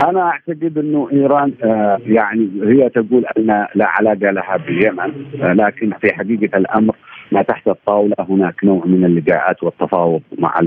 أنا 0.09 0.21
أعتقد 0.21 0.77
أنه 0.77 1.09
إيران 1.11 1.53
آه 1.63 1.99
يعني 2.05 2.49
هي 2.63 2.89
تقول 2.89 3.25
أن 3.37 3.67
لا 3.75 3.85
علاقة 3.87 4.31
لها 4.31 4.57
باليمن 4.57 5.11
آه 5.41 5.53
لكن 5.53 5.93
في 6.01 6.13
حقيقة 6.13 6.57
الأمر 6.57 6.95
ما 7.31 7.41
تحت 7.41 7.67
الطاولة 7.67 8.15
هناك 8.29 8.63
نوع 8.63 8.85
من 8.85 9.05
اللقاءات 9.05 9.63
والتفاوض 9.63 10.21
مع 10.39 10.59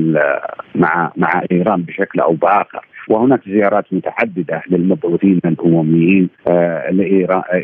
مع 0.74 1.12
مع 1.16 1.42
إيران 1.52 1.82
بشكل 1.82 2.20
أو 2.20 2.32
بآخر. 2.32 2.86
وهناك 3.08 3.40
زيارات 3.48 3.84
متعددة 3.92 4.62
للمبعوثين 4.70 5.40
الأمميين 5.44 6.28
آه 6.48 6.88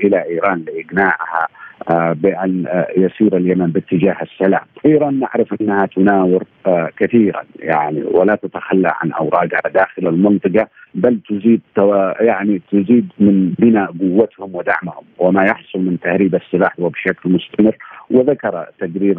إلى 0.04 0.22
إيران 0.22 0.64
لإقناعها. 0.66 1.42
آه، 1.42 1.61
بأن 1.90 2.66
آه، 2.66 2.86
يسير 2.96 3.36
اليمن 3.36 3.66
باتجاه 3.66 4.16
السلام. 4.22 4.64
إيران 4.86 5.20
نعرف 5.20 5.60
أنها 5.60 5.86
تناور 5.86 6.44
آه، 6.66 6.88
كثيرا 6.96 7.42
يعني 7.58 8.02
ولا 8.02 8.34
تتخلى 8.34 8.92
عن 9.02 9.12
أوراقها 9.12 9.70
داخل 9.74 10.06
المنطقة 10.06 10.68
بل 10.94 11.20
تزيد 11.28 11.60
يعني 12.20 12.62
تزيد 12.72 13.08
من 13.18 13.54
بناء 13.58 13.92
قوتهم 14.00 14.54
ودعمهم 14.54 15.04
وما 15.18 15.44
يحصل 15.44 15.78
من 15.78 16.00
تهريب 16.00 16.34
السلاح 16.34 16.80
وبشكل 16.80 17.30
مستمر 17.30 17.76
وذكر 18.12 18.66
تقرير 18.80 19.14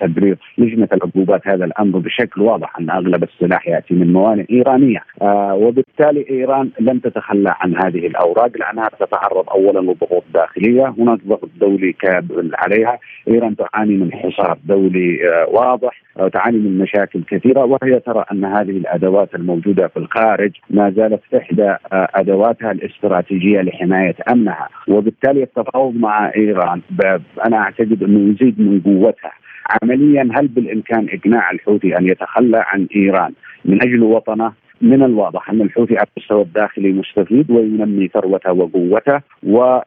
تقرير 0.00 0.36
لجنة 0.58 0.88
العقوبات 0.92 1.48
هذا 1.48 1.64
الأمر 1.64 1.98
بشكل 1.98 2.42
واضح 2.42 2.78
أن 2.78 2.90
أغلب 2.90 3.22
السلاح 3.22 3.68
يأتي 3.68 3.94
من 3.94 4.12
موانئ 4.12 4.44
إيرانية. 4.50 5.02
آه 5.22 5.54
وبالتالي 5.54 6.26
إيران 6.30 6.70
لن 6.80 7.00
تتخلى 7.00 7.54
عن 7.60 7.76
هذه 7.76 8.06
الأوراق 8.06 8.50
لأنها 8.56 8.88
تتعرض 9.00 9.50
اولا 9.50 9.80
لضغوط 9.80 10.24
داخلية 10.34 10.94
هناك 10.98 11.18
ضغط 11.26 11.48
دولي 11.60 11.92
كابل 11.92 12.50
عليها. 12.54 12.98
إيران 13.28 13.56
تعاني 13.56 13.96
من 13.96 14.12
حصار 14.12 14.58
دولي 14.64 15.30
آه 15.30 15.48
واضح 15.48 16.02
تعاني 16.32 16.58
من 16.58 16.78
مشاكل 16.78 17.22
كثيرة 17.28 17.64
وهي 17.64 18.00
ترى 18.00 18.24
أن 18.32 18.44
هذه 18.44 18.70
الأدوات 18.70 19.34
الموجودة 19.34 19.88
في 19.88 19.96
الخارج 19.96 20.50
ما 20.70 20.90
زالت 20.90 21.20
إحدى 21.36 21.76
آه، 21.92 22.08
أدواتها 22.14 22.70
الاستراتيجية 22.70 23.60
لحماية 23.60 24.14
أمنها. 24.32 24.68
وبالتالي 24.88 25.42
التفاوض 25.42 25.94
مع 25.96 26.32
إيران 26.36 26.80
أنا 27.46 27.56
أعتقد 27.56 28.02
أنه 28.02 28.32
يزيد 28.32 28.60
من 28.60 28.80
قوتها. 28.80 29.32
عمليا 29.82 30.28
هل 30.34 30.48
بالإمكان 30.48 31.06
إقناع 31.12 31.50
الحوثي 31.50 31.98
أن 31.98 32.06
يتخلى 32.06 32.64
عن 32.66 32.86
إيران 32.96 33.32
من 33.64 33.82
أجل 33.82 34.02
وطنه؟ 34.02 34.52
من 34.80 35.02
الواضح 35.02 35.50
أن 35.50 35.60
الحوثي 35.60 35.96
على 35.96 36.06
المستوى 36.16 36.42
الداخلي 36.42 36.92
مستفيد 36.92 37.50
وينمي 37.50 38.08
ثروته 38.08 38.52
وقوته 38.52 39.20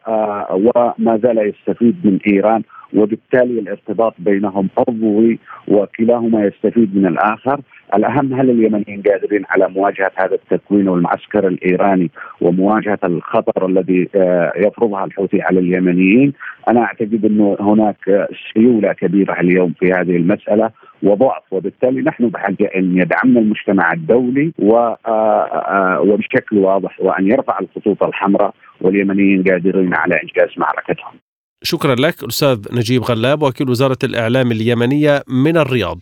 آه، 0.07 0.61
وما 0.75 1.19
زال 1.23 1.37
يستفيد 1.37 1.95
من 2.03 2.19
إيران 2.27 2.61
وبالتالي 2.93 3.59
الارتباط 3.59 4.13
بينهم 4.19 4.69
عضوي 4.77 5.39
وكلاهما 5.67 6.45
يستفيد 6.45 6.97
من 6.97 7.05
الآخر. 7.05 7.61
الأهم 7.95 8.33
هل 8.33 8.49
اليمنيين 8.49 9.01
قادرين 9.01 9.43
على 9.49 9.69
مواجهة 9.69 10.11
هذا 10.15 10.35
التكوين 10.35 10.87
والمعسكر 10.87 11.47
الإيراني 11.47 12.11
ومواجهة 12.41 12.99
الخطر 13.03 13.65
الذي 13.65 14.09
آه، 14.15 14.53
يفرضها 14.57 15.05
الحوثي 15.05 15.41
على 15.41 15.59
اليمنيين 15.59 16.33
أنا 16.69 16.81
أعتقد 16.81 17.25
أنه 17.25 17.57
هناك 17.59 18.27
سيولة 18.53 18.93
كبيرة 18.93 19.39
اليوم 19.39 19.73
في 19.79 19.93
هذه 19.93 20.15
المسألة 20.15 20.69
وضعف 21.03 21.43
وبالتالي 21.51 22.01
نحن 22.01 22.29
بحاجه 22.29 22.69
أن 22.75 22.97
يدعمنا 22.97 23.39
المجتمع 23.39 23.93
الدولي 23.93 24.51
آه، 24.61 24.97
آه، 25.07 26.01
وبشكل 26.01 26.57
واضح 26.57 26.99
وأن 26.99 27.27
يرفع 27.27 27.59
الخطوط 27.59 28.03
الحمراء 28.03 28.53
واليمنيين 28.81 29.43
قادرين 29.43 29.93
على 29.93 30.15
إنجاز 30.15 30.49
معركتهم. 30.57 31.13
شكرا 31.63 31.95
لك 31.95 32.23
أستاذ 32.23 32.77
نجيب 32.77 33.01
غلاب 33.03 33.41
وكيل 33.41 33.69
وزارة 33.69 33.97
الإعلام 34.03 34.51
اليمنية 34.51 35.23
من 35.27 35.57
الرياض 35.57 35.97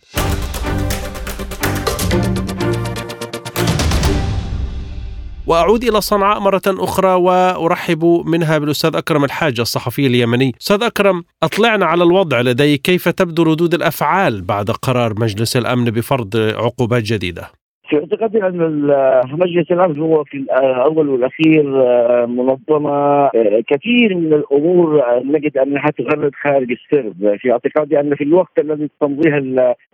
وأعود 5.46 5.84
إلى 5.84 6.00
صنعاء 6.00 6.40
مرة 6.40 6.62
أخرى 6.66 7.12
وأرحب 7.14 8.04
منها 8.26 8.58
بالأستاذ 8.58 8.96
أكرم 8.96 9.24
الحاج 9.24 9.60
الصحفي 9.60 10.06
اليمني. 10.06 10.52
أستاذ 10.60 10.82
أكرم 10.82 11.24
أطلعنا 11.42 11.86
على 11.86 12.04
الوضع 12.04 12.40
لديك 12.40 12.82
كيف 12.82 13.08
تبدو 13.08 13.42
ردود 13.42 13.74
الأفعال 13.74 14.42
بعد 14.42 14.70
قرار 14.70 15.20
مجلس 15.20 15.56
الأمن 15.56 15.84
بفرض 15.84 16.36
عقوبات 16.36 17.02
جديدة؟ 17.02 17.57
في 17.88 17.96
اعتقادي 17.96 18.46
أن 18.46 18.86
مجلس 19.32 19.70
الأمن 19.70 20.00
هو 20.00 20.24
في 20.24 20.36
الأول 20.36 21.08
والأخير 21.08 21.82
آه، 21.86 22.26
منظمة 22.26 22.90
آه، 23.26 23.62
كثير 23.66 24.14
من 24.14 24.32
الأمور 24.32 25.02
آه، 25.02 25.22
نجد 25.24 25.58
أنها 25.58 25.86
تغرد 25.98 26.32
خارج 26.44 26.70
السرب، 26.70 27.36
في 27.36 27.52
اعتقادي 27.52 28.00
أن 28.00 28.14
في 28.14 28.24
الوقت 28.24 28.58
الذي 28.58 28.90
تمضيه 29.00 29.38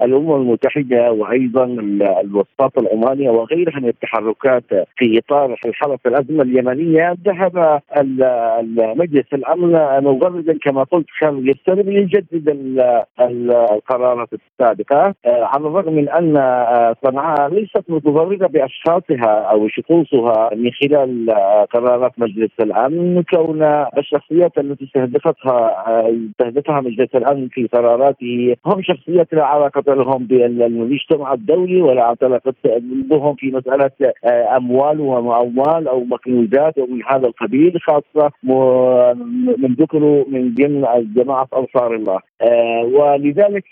الأمم 0.02 0.34
المتحدة 0.34 1.12
وأيضا 1.12 1.64
الوساطه 2.24 2.80
العمانيه 2.80 3.30
وغيرها 3.30 3.80
من 3.80 3.88
التحركات 3.88 4.64
في 4.96 5.18
إطار 5.18 5.56
حلحله 5.56 5.98
الأزمة 6.06 6.42
اليمنية 6.42 7.16
ذهب 7.26 7.80
مجلس 8.96 9.26
الأمن 9.32 9.72
مغردا 10.04 10.58
كما 10.64 10.82
قلت 10.82 11.06
خارج 11.20 11.48
السرب 11.48 11.88
ليجدد 11.88 12.48
القرارات 13.20 14.28
السابقة 14.32 15.14
على 15.26 15.66
الرغم 15.66 15.92
من 15.92 16.08
أن 16.08 16.34
صنعاء 17.04 17.48
ليست 17.48 17.83
ليست 17.88 18.06
متضرره 18.06 18.46
بأشخاصها 18.46 19.50
أو 19.50 19.68
شخوصها 19.68 20.50
من 20.54 20.70
خلال 20.70 21.30
قرارات 21.72 22.12
مجلس 22.18 22.50
الأمن 22.60 23.22
كون 23.22 23.62
الشخصيات 23.98 24.58
التي 24.58 24.84
استهدفتها 24.84 25.84
استهدفها 26.30 26.80
مجلس 26.80 27.14
الأمن 27.14 27.48
في 27.48 27.66
قراراته 27.66 28.56
هم 28.66 28.82
شخصيات 28.82 29.34
لا 29.34 29.44
علاقة 29.44 29.94
لهم 29.94 30.26
بالمجتمع 30.26 31.32
الدولي 31.32 31.82
ولا 31.82 32.02
علاقه 32.02 32.54
بهم 33.10 33.34
في 33.34 33.50
مسألة 33.50 33.90
أموال 34.56 35.00
وأموال 35.00 35.88
أو 35.88 36.04
مكنوزات 36.04 36.78
أو 36.78 36.86
من 36.86 37.02
هذا 37.04 37.26
القبيل 37.26 37.80
خاصة 37.80 38.30
من 39.58 39.74
ذكروا 39.80 40.24
من 40.28 40.54
ضمن 40.54 40.84
جماعة 41.16 41.48
أنصار 41.56 41.94
الله. 41.94 42.18
ولذلك 42.84 43.64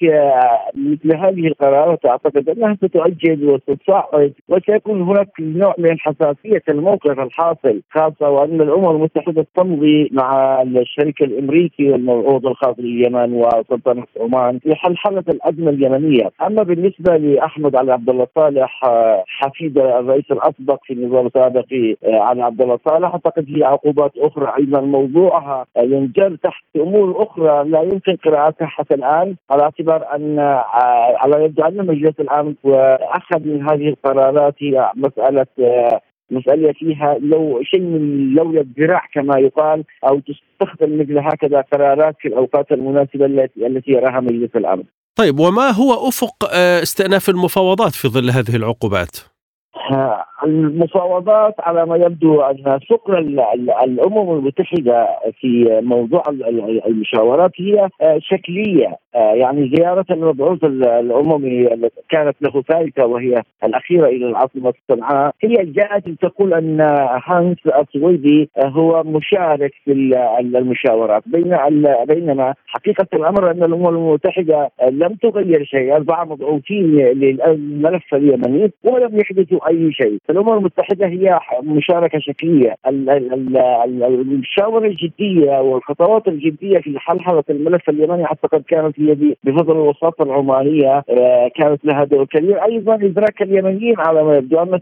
مثل 0.75 1.17
هذه 1.17 1.47
القرارات 1.47 2.07
أعتقد 2.07 2.49
أنها 2.49 2.75
ستؤجل 2.75 3.61
وستصعد 4.13 4.33
وسيكون 4.49 5.03
هناك 5.03 5.29
نوع 5.41 5.75
من 5.79 5.99
حساسية 6.01 6.63
الموقف 6.69 7.21
الحاصل 7.21 7.81
خاصة 7.91 8.31
وأن 8.31 8.61
الأمم 8.61 8.91
المتحدة 8.91 9.47
تمضي 9.57 10.09
مع 10.13 10.63
الشريك 10.63 11.23
الأمريكي 11.23 11.91
والموعود 11.91 12.47
الخاص 12.47 12.77
باليمن 12.77 13.33
وسلطنة 13.33 14.05
عمان 14.21 14.59
في 14.59 14.75
حلحله 14.75 15.25
الأزمة 15.29 15.71
اليمنية، 15.71 16.31
أما 16.47 16.63
بالنسبة 16.63 17.17
لأحمد 17.17 17.77
علي 17.77 17.93
عبد 17.93 18.11
الله 18.11 18.27
صالح 18.35 18.81
حفيد 19.27 19.79
الرئيس 19.79 20.31
الأسبق 20.31 20.79
في 20.85 20.93
النظام 20.93 21.27
السابق 21.27 21.67
علي 22.05 22.43
عبد 22.43 22.63
الله 22.63 22.79
صالح 22.89 23.09
أعتقد 23.09 23.47
هي 23.57 23.65
عقوبات 23.65 24.13
أخرى 24.19 24.53
أيضا 24.59 24.81
موضوعها 24.81 25.67
ينجر 25.77 26.37
تحت 26.43 26.65
أمور 26.77 27.23
أخرى. 27.23 27.65
لا 27.71 27.83
يمكن 27.83 28.17
قراءتها 28.25 28.67
حتى 28.67 28.95
الآن 28.95 29.37
على 29.51 29.63
اعتبار 29.63 30.07
أن 30.15 30.39
على 31.19 31.45
يد 31.45 31.61
ان 31.61 31.87
مجلس 31.87 32.21
الأمن 32.21 32.55
اخذ 33.01 33.41
من 33.41 33.69
هذه 33.71 33.92
القرارات 33.93 34.55
هي 34.59 34.91
مسألة 34.97 35.47
مسألة 36.31 36.73
فيها 36.73 37.17
لو 37.21 37.61
شيء 37.63 37.81
من 37.81 38.35
لولا 38.35 38.61
الذراع 38.61 39.03
كما 39.15 39.39
يقال 39.39 39.85
أو 40.09 40.21
تستخدم 40.21 41.01
مثل 41.01 41.19
هكذا 41.19 41.61
قرارات 41.73 42.17
في 42.21 42.29
الأوقات 42.29 42.73
المناسبة 42.73 43.27
التي 43.27 43.67
التي 43.67 43.91
يراها 43.91 44.21
مجلس 44.21 44.51
الأمن. 44.57 44.85
طيب 45.17 45.41
وما 45.41 45.71
هو 45.71 46.09
أفق 46.09 46.35
استئناف 46.55 47.29
المفاوضات 47.29 47.93
في 47.93 48.09
ظل 48.09 48.31
هذه 48.31 48.57
العقوبات؟ 48.57 49.17
المفاوضات 50.45 51.55
على 51.59 51.87
ما 51.87 51.97
يبدو 51.97 52.41
أن 52.41 52.79
سكر 52.91 53.19
الأمم 53.85 54.31
المتحدة 54.31 55.09
في 55.41 55.81
موضوع 55.83 56.23
المشاورات 56.87 57.51
هي 57.57 57.89
شكلية. 58.19 58.97
يعني 59.15 59.73
زيارة 59.77 60.05
المبعوث 60.11 60.65
الاممي 60.65 61.73
التي 61.75 62.01
كانت 62.11 62.37
له 62.43 62.63
ثالثه 62.63 63.07
وهي 63.07 63.43
الأخيرة 63.65 64.07
إلى 64.07 64.27
العاصمة 64.27 64.73
صنعاء. 64.89 65.35
هي 65.43 65.65
جاءت 65.65 66.09
تقول 66.09 66.55
أن 66.55 66.81
هانس 67.27 67.59
السويدي 67.67 68.51
هو 68.59 69.03
مشارك 69.03 69.73
في 69.85 69.93
المشاورات. 70.41 71.23
بين 71.27 71.57
بينما 72.09 72.55
حقيقة 72.67 73.07
الأمر 73.15 73.51
أن 73.51 73.63
الأمم 73.63 73.89
المتحدة 73.89 74.71
لم 74.91 75.15
تغير 75.15 75.65
شيء 75.65 75.95
اربعه 75.97 76.25
مبعوثين 76.25 76.97
للملف 76.97 78.15
اليمني 78.15 78.73
ولم 78.85 79.19
يحدثوا 79.21 79.69
أي 79.69 79.93
شيء. 79.93 80.19
الامم 80.33 80.53
المتحدة 80.53 81.07
هي 81.07 81.41
مشاركة 81.63 82.19
شكلية. 82.19 82.77
المشاورة 84.07 84.87
الجدية 84.87 85.61
والخطوات 85.61 86.29
الجدية 86.29 86.79
في 86.79 86.99
حلحلة 86.99 87.45
الملف 87.51 87.89
اليمني 87.89 88.25
اعتقد 88.25 88.63
كانت 88.69 89.01
هي 89.01 89.17
بفضل 89.45 89.73
الوساطة 89.73 90.23
العمانية 90.23 91.05
آه، 91.11 91.51
كانت 91.57 91.85
لها 91.85 92.05
دور 92.05 92.25
كبير. 92.25 92.65
أيضا 92.65 92.95
إدراك 92.95 93.43
اليمنيين 93.43 93.95
على 93.99 94.25
ما 94.25 94.37
يبدو 94.37 94.59
أن 94.59 94.79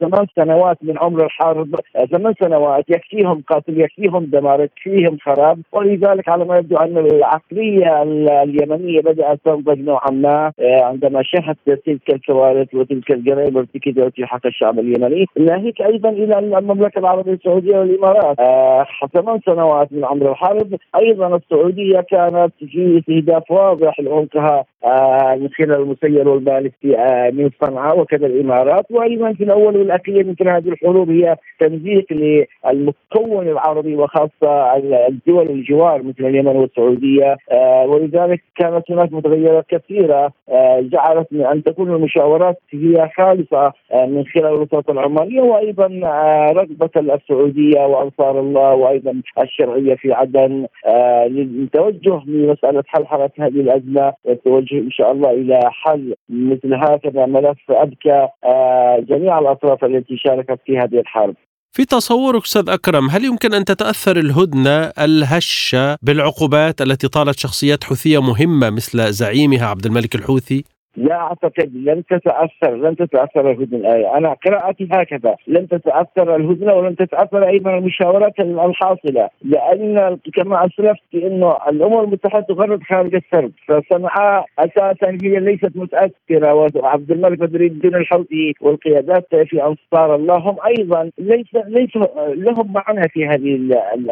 ثمان 0.00 0.26
سنوات 0.36 0.76
من 0.82 0.98
عمر 0.98 1.24
الحرب 1.24 1.74
آه، 1.96 2.04
ثمان 2.04 2.34
سنوات 2.40 2.84
يكفيهم 2.90 3.42
قاتل 3.48 3.80
يكفيهم 3.80 4.24
دمار 4.24 4.60
يكفيهم 4.62 5.18
خراب. 5.22 5.58
ولذلك 5.72 6.28
على 6.28 6.44
ما 6.44 6.58
يبدو 6.58 6.76
أن 6.76 6.98
العقلية 6.98 8.02
اليمنية 8.42 9.00
بدأت 9.00 9.38
تنضج 9.44 9.80
نوعا 9.80 10.10
ما 10.10 10.52
آه، 10.60 10.82
عندما 10.82 11.22
شهدت 11.22 11.86
تلك 11.86 12.14
الكوارث 12.14 12.74
وتلك 12.74 13.10
الجرائم 13.10 13.56
ارتكبت 13.56 14.12
في 14.14 14.26
حق 14.26 14.46
الشعب 14.46 14.78
اليمني 14.96 15.26
ناهيك 15.38 15.82
أيضا 15.82 16.08
إلى 16.08 16.38
المملكة 16.38 16.98
العربية 16.98 17.32
السعودية 17.32 17.78
والإمارات. 17.78 18.40
آه 18.40 18.86
ثمان 19.14 19.40
سنوات 19.46 19.92
من 19.92 20.04
عمر 20.04 20.30
الحرب 20.30 20.74
أيضا 20.96 21.36
السعودية 21.36 22.00
كانت 22.00 22.52
في 22.58 22.98
استهداف 22.98 23.50
واضح 23.50 24.00
لعمقها 24.00 24.64
آه 24.84 25.34
من 25.40 25.48
خلال 25.48 25.80
المسير 25.80 26.28
والبالستي 26.28 26.98
آه 26.98 27.30
من 27.30 27.50
صنعاء 27.64 28.00
وكذا 28.00 28.26
الإمارات. 28.26 28.86
وأيضا 28.90 29.32
في 29.32 29.44
الأول 29.44 29.76
والأخير 29.76 30.26
مثل 30.26 30.48
هذه 30.48 30.68
الحروب 30.68 31.10
هي 31.10 31.36
تمزيق 31.60 32.06
للمكون 32.12 33.48
العربي 33.48 33.96
وخاصة 33.96 34.76
الدول 35.08 35.50
الجوار 35.50 36.02
مثل 36.02 36.24
اليمن 36.26 36.56
والسعودية. 36.56 37.36
آه 37.52 37.86
ولذلك 37.86 38.42
كانت 38.56 38.90
هناك 38.90 39.12
متغيرات 39.12 39.64
كثيرة 39.68 40.32
آه 40.48 40.80
جعلت 40.80 41.28
من 41.30 41.46
أن 41.46 41.62
تكون 41.62 41.94
المشاورات 41.94 42.58
هي 42.70 43.10
خالصة 43.16 43.72
آه 43.92 44.06
من 44.06 44.24
خلال 44.26 44.52
الوساطة 44.78 44.92
العمانية 44.92 45.40
وأيضا 45.40 46.00
آه، 46.04 46.52
رغبة 46.52 47.14
السعودية 47.14 47.80
وأنصار 47.80 48.40
الله 48.40 48.74
وأيضا 48.74 49.22
الشرعية 49.38 49.94
في 49.94 50.12
عدن 50.12 50.66
آه، 50.86 51.26
للتوجه 51.26 52.22
لمسألة 52.26 52.84
حل 52.86 53.06
حركه 53.06 53.46
هذه 53.46 53.60
الأزمة 53.60 54.12
والتوجه 54.24 54.78
إن 54.78 54.90
شاء 54.90 55.12
الله 55.12 55.30
إلى 55.30 55.60
حل 55.70 56.14
مثل 56.28 56.74
هكذا 56.74 57.26
ملف 57.26 57.58
أبكى 57.70 58.28
آه، 58.44 58.98
جميع 59.08 59.38
الأطراف 59.38 59.84
التي 59.84 60.16
شاركت 60.16 60.58
في 60.66 60.78
هذه 60.78 61.00
الحرب. 61.00 61.34
في 61.72 61.84
تصورك 61.84 62.42
أستاذ 62.42 62.68
أكرم 62.68 63.08
هل 63.10 63.24
يمكن 63.24 63.54
أن 63.54 63.64
تتأثر 63.64 64.16
الهدنة 64.16 64.92
الهشة 65.04 65.96
بالعقوبات 66.02 66.80
التي 66.80 67.08
طالت 67.08 67.38
شخصيات 67.38 67.84
حوثية 67.84 68.22
مهمة 68.22 68.70
مثل 68.70 69.12
زعيمها 69.12 69.66
عبد 69.66 69.86
الملك 69.86 70.14
الحوثي؟ 70.14 70.64
لا 70.98 71.14
أعتقد 71.14 71.70
لن 71.74 72.04
تتأثر 72.04 72.74
لن 72.74 72.96
تتأثر 72.96 73.50
الهدنة 73.50 73.88
أنا 74.16 74.32
قراءتي 74.46 74.88
هكذا 74.92 75.36
لن 75.46 75.68
تتأثر 75.68 76.36
الهدنة 76.36 76.74
ولن 76.74 76.96
تتأثر 76.96 77.48
أيضا 77.48 77.78
المشاورات 77.78 78.40
الحاصلة، 78.40 79.28
لأن 79.44 80.18
كما 80.34 80.66
أسلفت 80.66 81.14
إنه 81.14 81.56
الأمم 81.68 82.00
المتحدة 82.00 82.40
تغرد 82.40 82.82
خارج 82.82 83.14
السرب، 83.14 83.52
فصنعاء 83.68 84.46
أساسا 84.58 85.18
هي 85.22 85.40
ليست 85.40 85.72
متأثرة 85.74 86.54
وعبد 86.54 87.10
الملك 87.10 87.38
بدر 87.38 87.60
الدين 87.60 87.94
الحوثي 87.94 88.54
والقيادات 88.60 89.26
في 89.34 89.62
أنصار 89.62 90.14
الله 90.14 90.36
هم 90.36 90.56
أيضا 90.66 91.10
ليس 91.18 91.46
ليس 91.66 91.96
لهم 92.34 92.72
معنى 92.72 93.08
في 93.08 93.26
هذه 93.26 93.58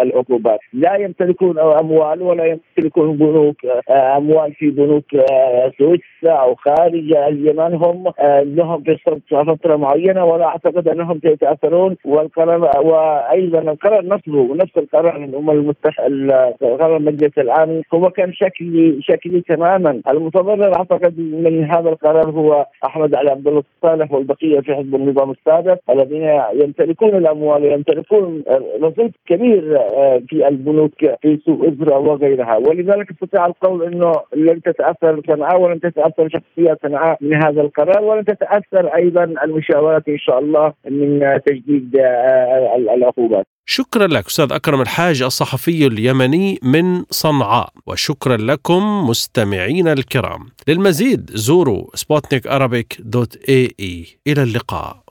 العقوبات، 0.03 0.61
لا 0.72 0.94
يمتلكون 0.96 1.59
أموال 1.59 2.22
ولا 2.22 2.44
يمتلكون 2.44 3.16
بنوك 3.16 3.57
أموال 3.90 4.53
في 4.55 4.70
بنوك 4.70 5.05
سويسرا 5.79 6.33
أو 6.42 6.55
خارج 6.55 6.76
اليمن 6.77 7.75
هم 7.75 8.12
آه، 8.19 8.43
لهم 8.43 8.85
فترة 9.31 9.77
معينة 9.77 10.25
ولا 10.25 10.45
أعتقد 10.45 10.89
أنهم 10.89 11.21
سيتأثرون. 11.23 11.97
والقرار 12.05 12.71
وأيضا 12.87 13.59
القرار 13.59 14.07
نفسه 14.07 14.55
نفس 14.55 14.79
القرار 14.79 15.17
الامم 15.17 15.51
المتحدة 15.51 16.57
قرار 16.61 16.99
مجلس 16.99 17.39
الامن 17.39 17.83
هو 17.95 18.11
كان 18.11 18.33
شكلي 18.33 19.03
شكلي 19.03 19.41
تماما. 19.41 20.01
المتضرر 20.11 20.77
أعتقد 20.77 21.19
من 21.19 21.65
هذا 21.65 21.89
القرار 21.89 22.31
هو 22.31 22.67
أحمد 22.85 23.15
علي 23.15 23.31
عبد 23.31 23.49
الله 23.49 23.62
الصالح 23.77 24.12
والبقية 24.12 24.61
في 24.61 24.75
حزب 24.75 24.95
النظام 24.95 25.31
السابق 25.31 25.79
الذين 25.91 26.41
يمتلكون 26.55 27.09
الأموال 27.09 27.62
ويمتلكون 27.62 28.43
رصيد 28.83 29.12
كبير 29.27 29.77
آه، 29.79 30.23
في 30.29 30.49
البنوك 30.49 30.93
في 31.23 31.39
سوق 31.47 31.65
ازرا 31.67 31.97
وغيرها. 31.97 32.57
ولذلك 32.57 33.11
استطيع 33.11 33.47
القول 33.47 33.83
إنه 33.85 34.12
لن 34.37 34.62
تتأثر 34.62 35.21
صنعاء 35.27 35.61
ولن 35.61 35.81
تتأثر 35.81 36.29
شخصيه 36.67 36.79
صنعاء 36.89 37.19
من 37.21 37.35
هذا 37.35 37.61
القرار 37.61 38.05
ولن 38.05 38.25
تتاثر 38.25 38.95
أيضا 38.97 39.25
المشاورات 39.25 40.09
إن 40.09 40.19
شاء 40.19 40.39
الله 40.39 40.73
من 40.91 41.41
تجديد 41.47 41.97
آه، 41.97 42.95
العقوبات. 42.97 43.47
شكرا 43.67 44.07
لك 44.07 44.27
أستاذ 44.27 44.53
أكرم 44.53 44.81
الحاج 44.81 45.23
الصحفي 45.23 45.87
اليمني 45.87 46.59
من 46.63 47.03
صنعاء. 47.11 47.69
وشكرا 47.87 48.37
لكم 48.37 49.09
مستمعينا 49.09 49.93
الكرام. 49.93 50.47
للمزيد 50.69 51.31
زوروا 51.31 51.85
سبوتنيك 51.95 52.49
dot 53.01 53.37
ae 53.49 54.07
إلى 54.27 54.43
اللقاء. 54.43 55.07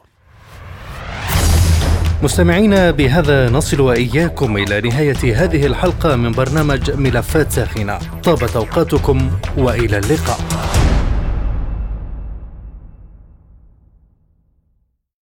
مستمعينا 2.24 2.92
بهذا 2.92 3.50
نصل 3.50 3.82
وإياكم 3.82 4.58
إلى 4.58 4.82
نهاية 4.82 5.36
هذه 5.36 5.66
الحلقة 5.66 6.16
من 6.16 6.32
برنامج 6.32 6.92
ملفات 6.92 7.52
ساخنة. 7.52 8.00
طابت 8.24 8.56
أوقاتكم 8.56 9.18
وإلى 9.58 9.98
اللقاء. 9.98 10.40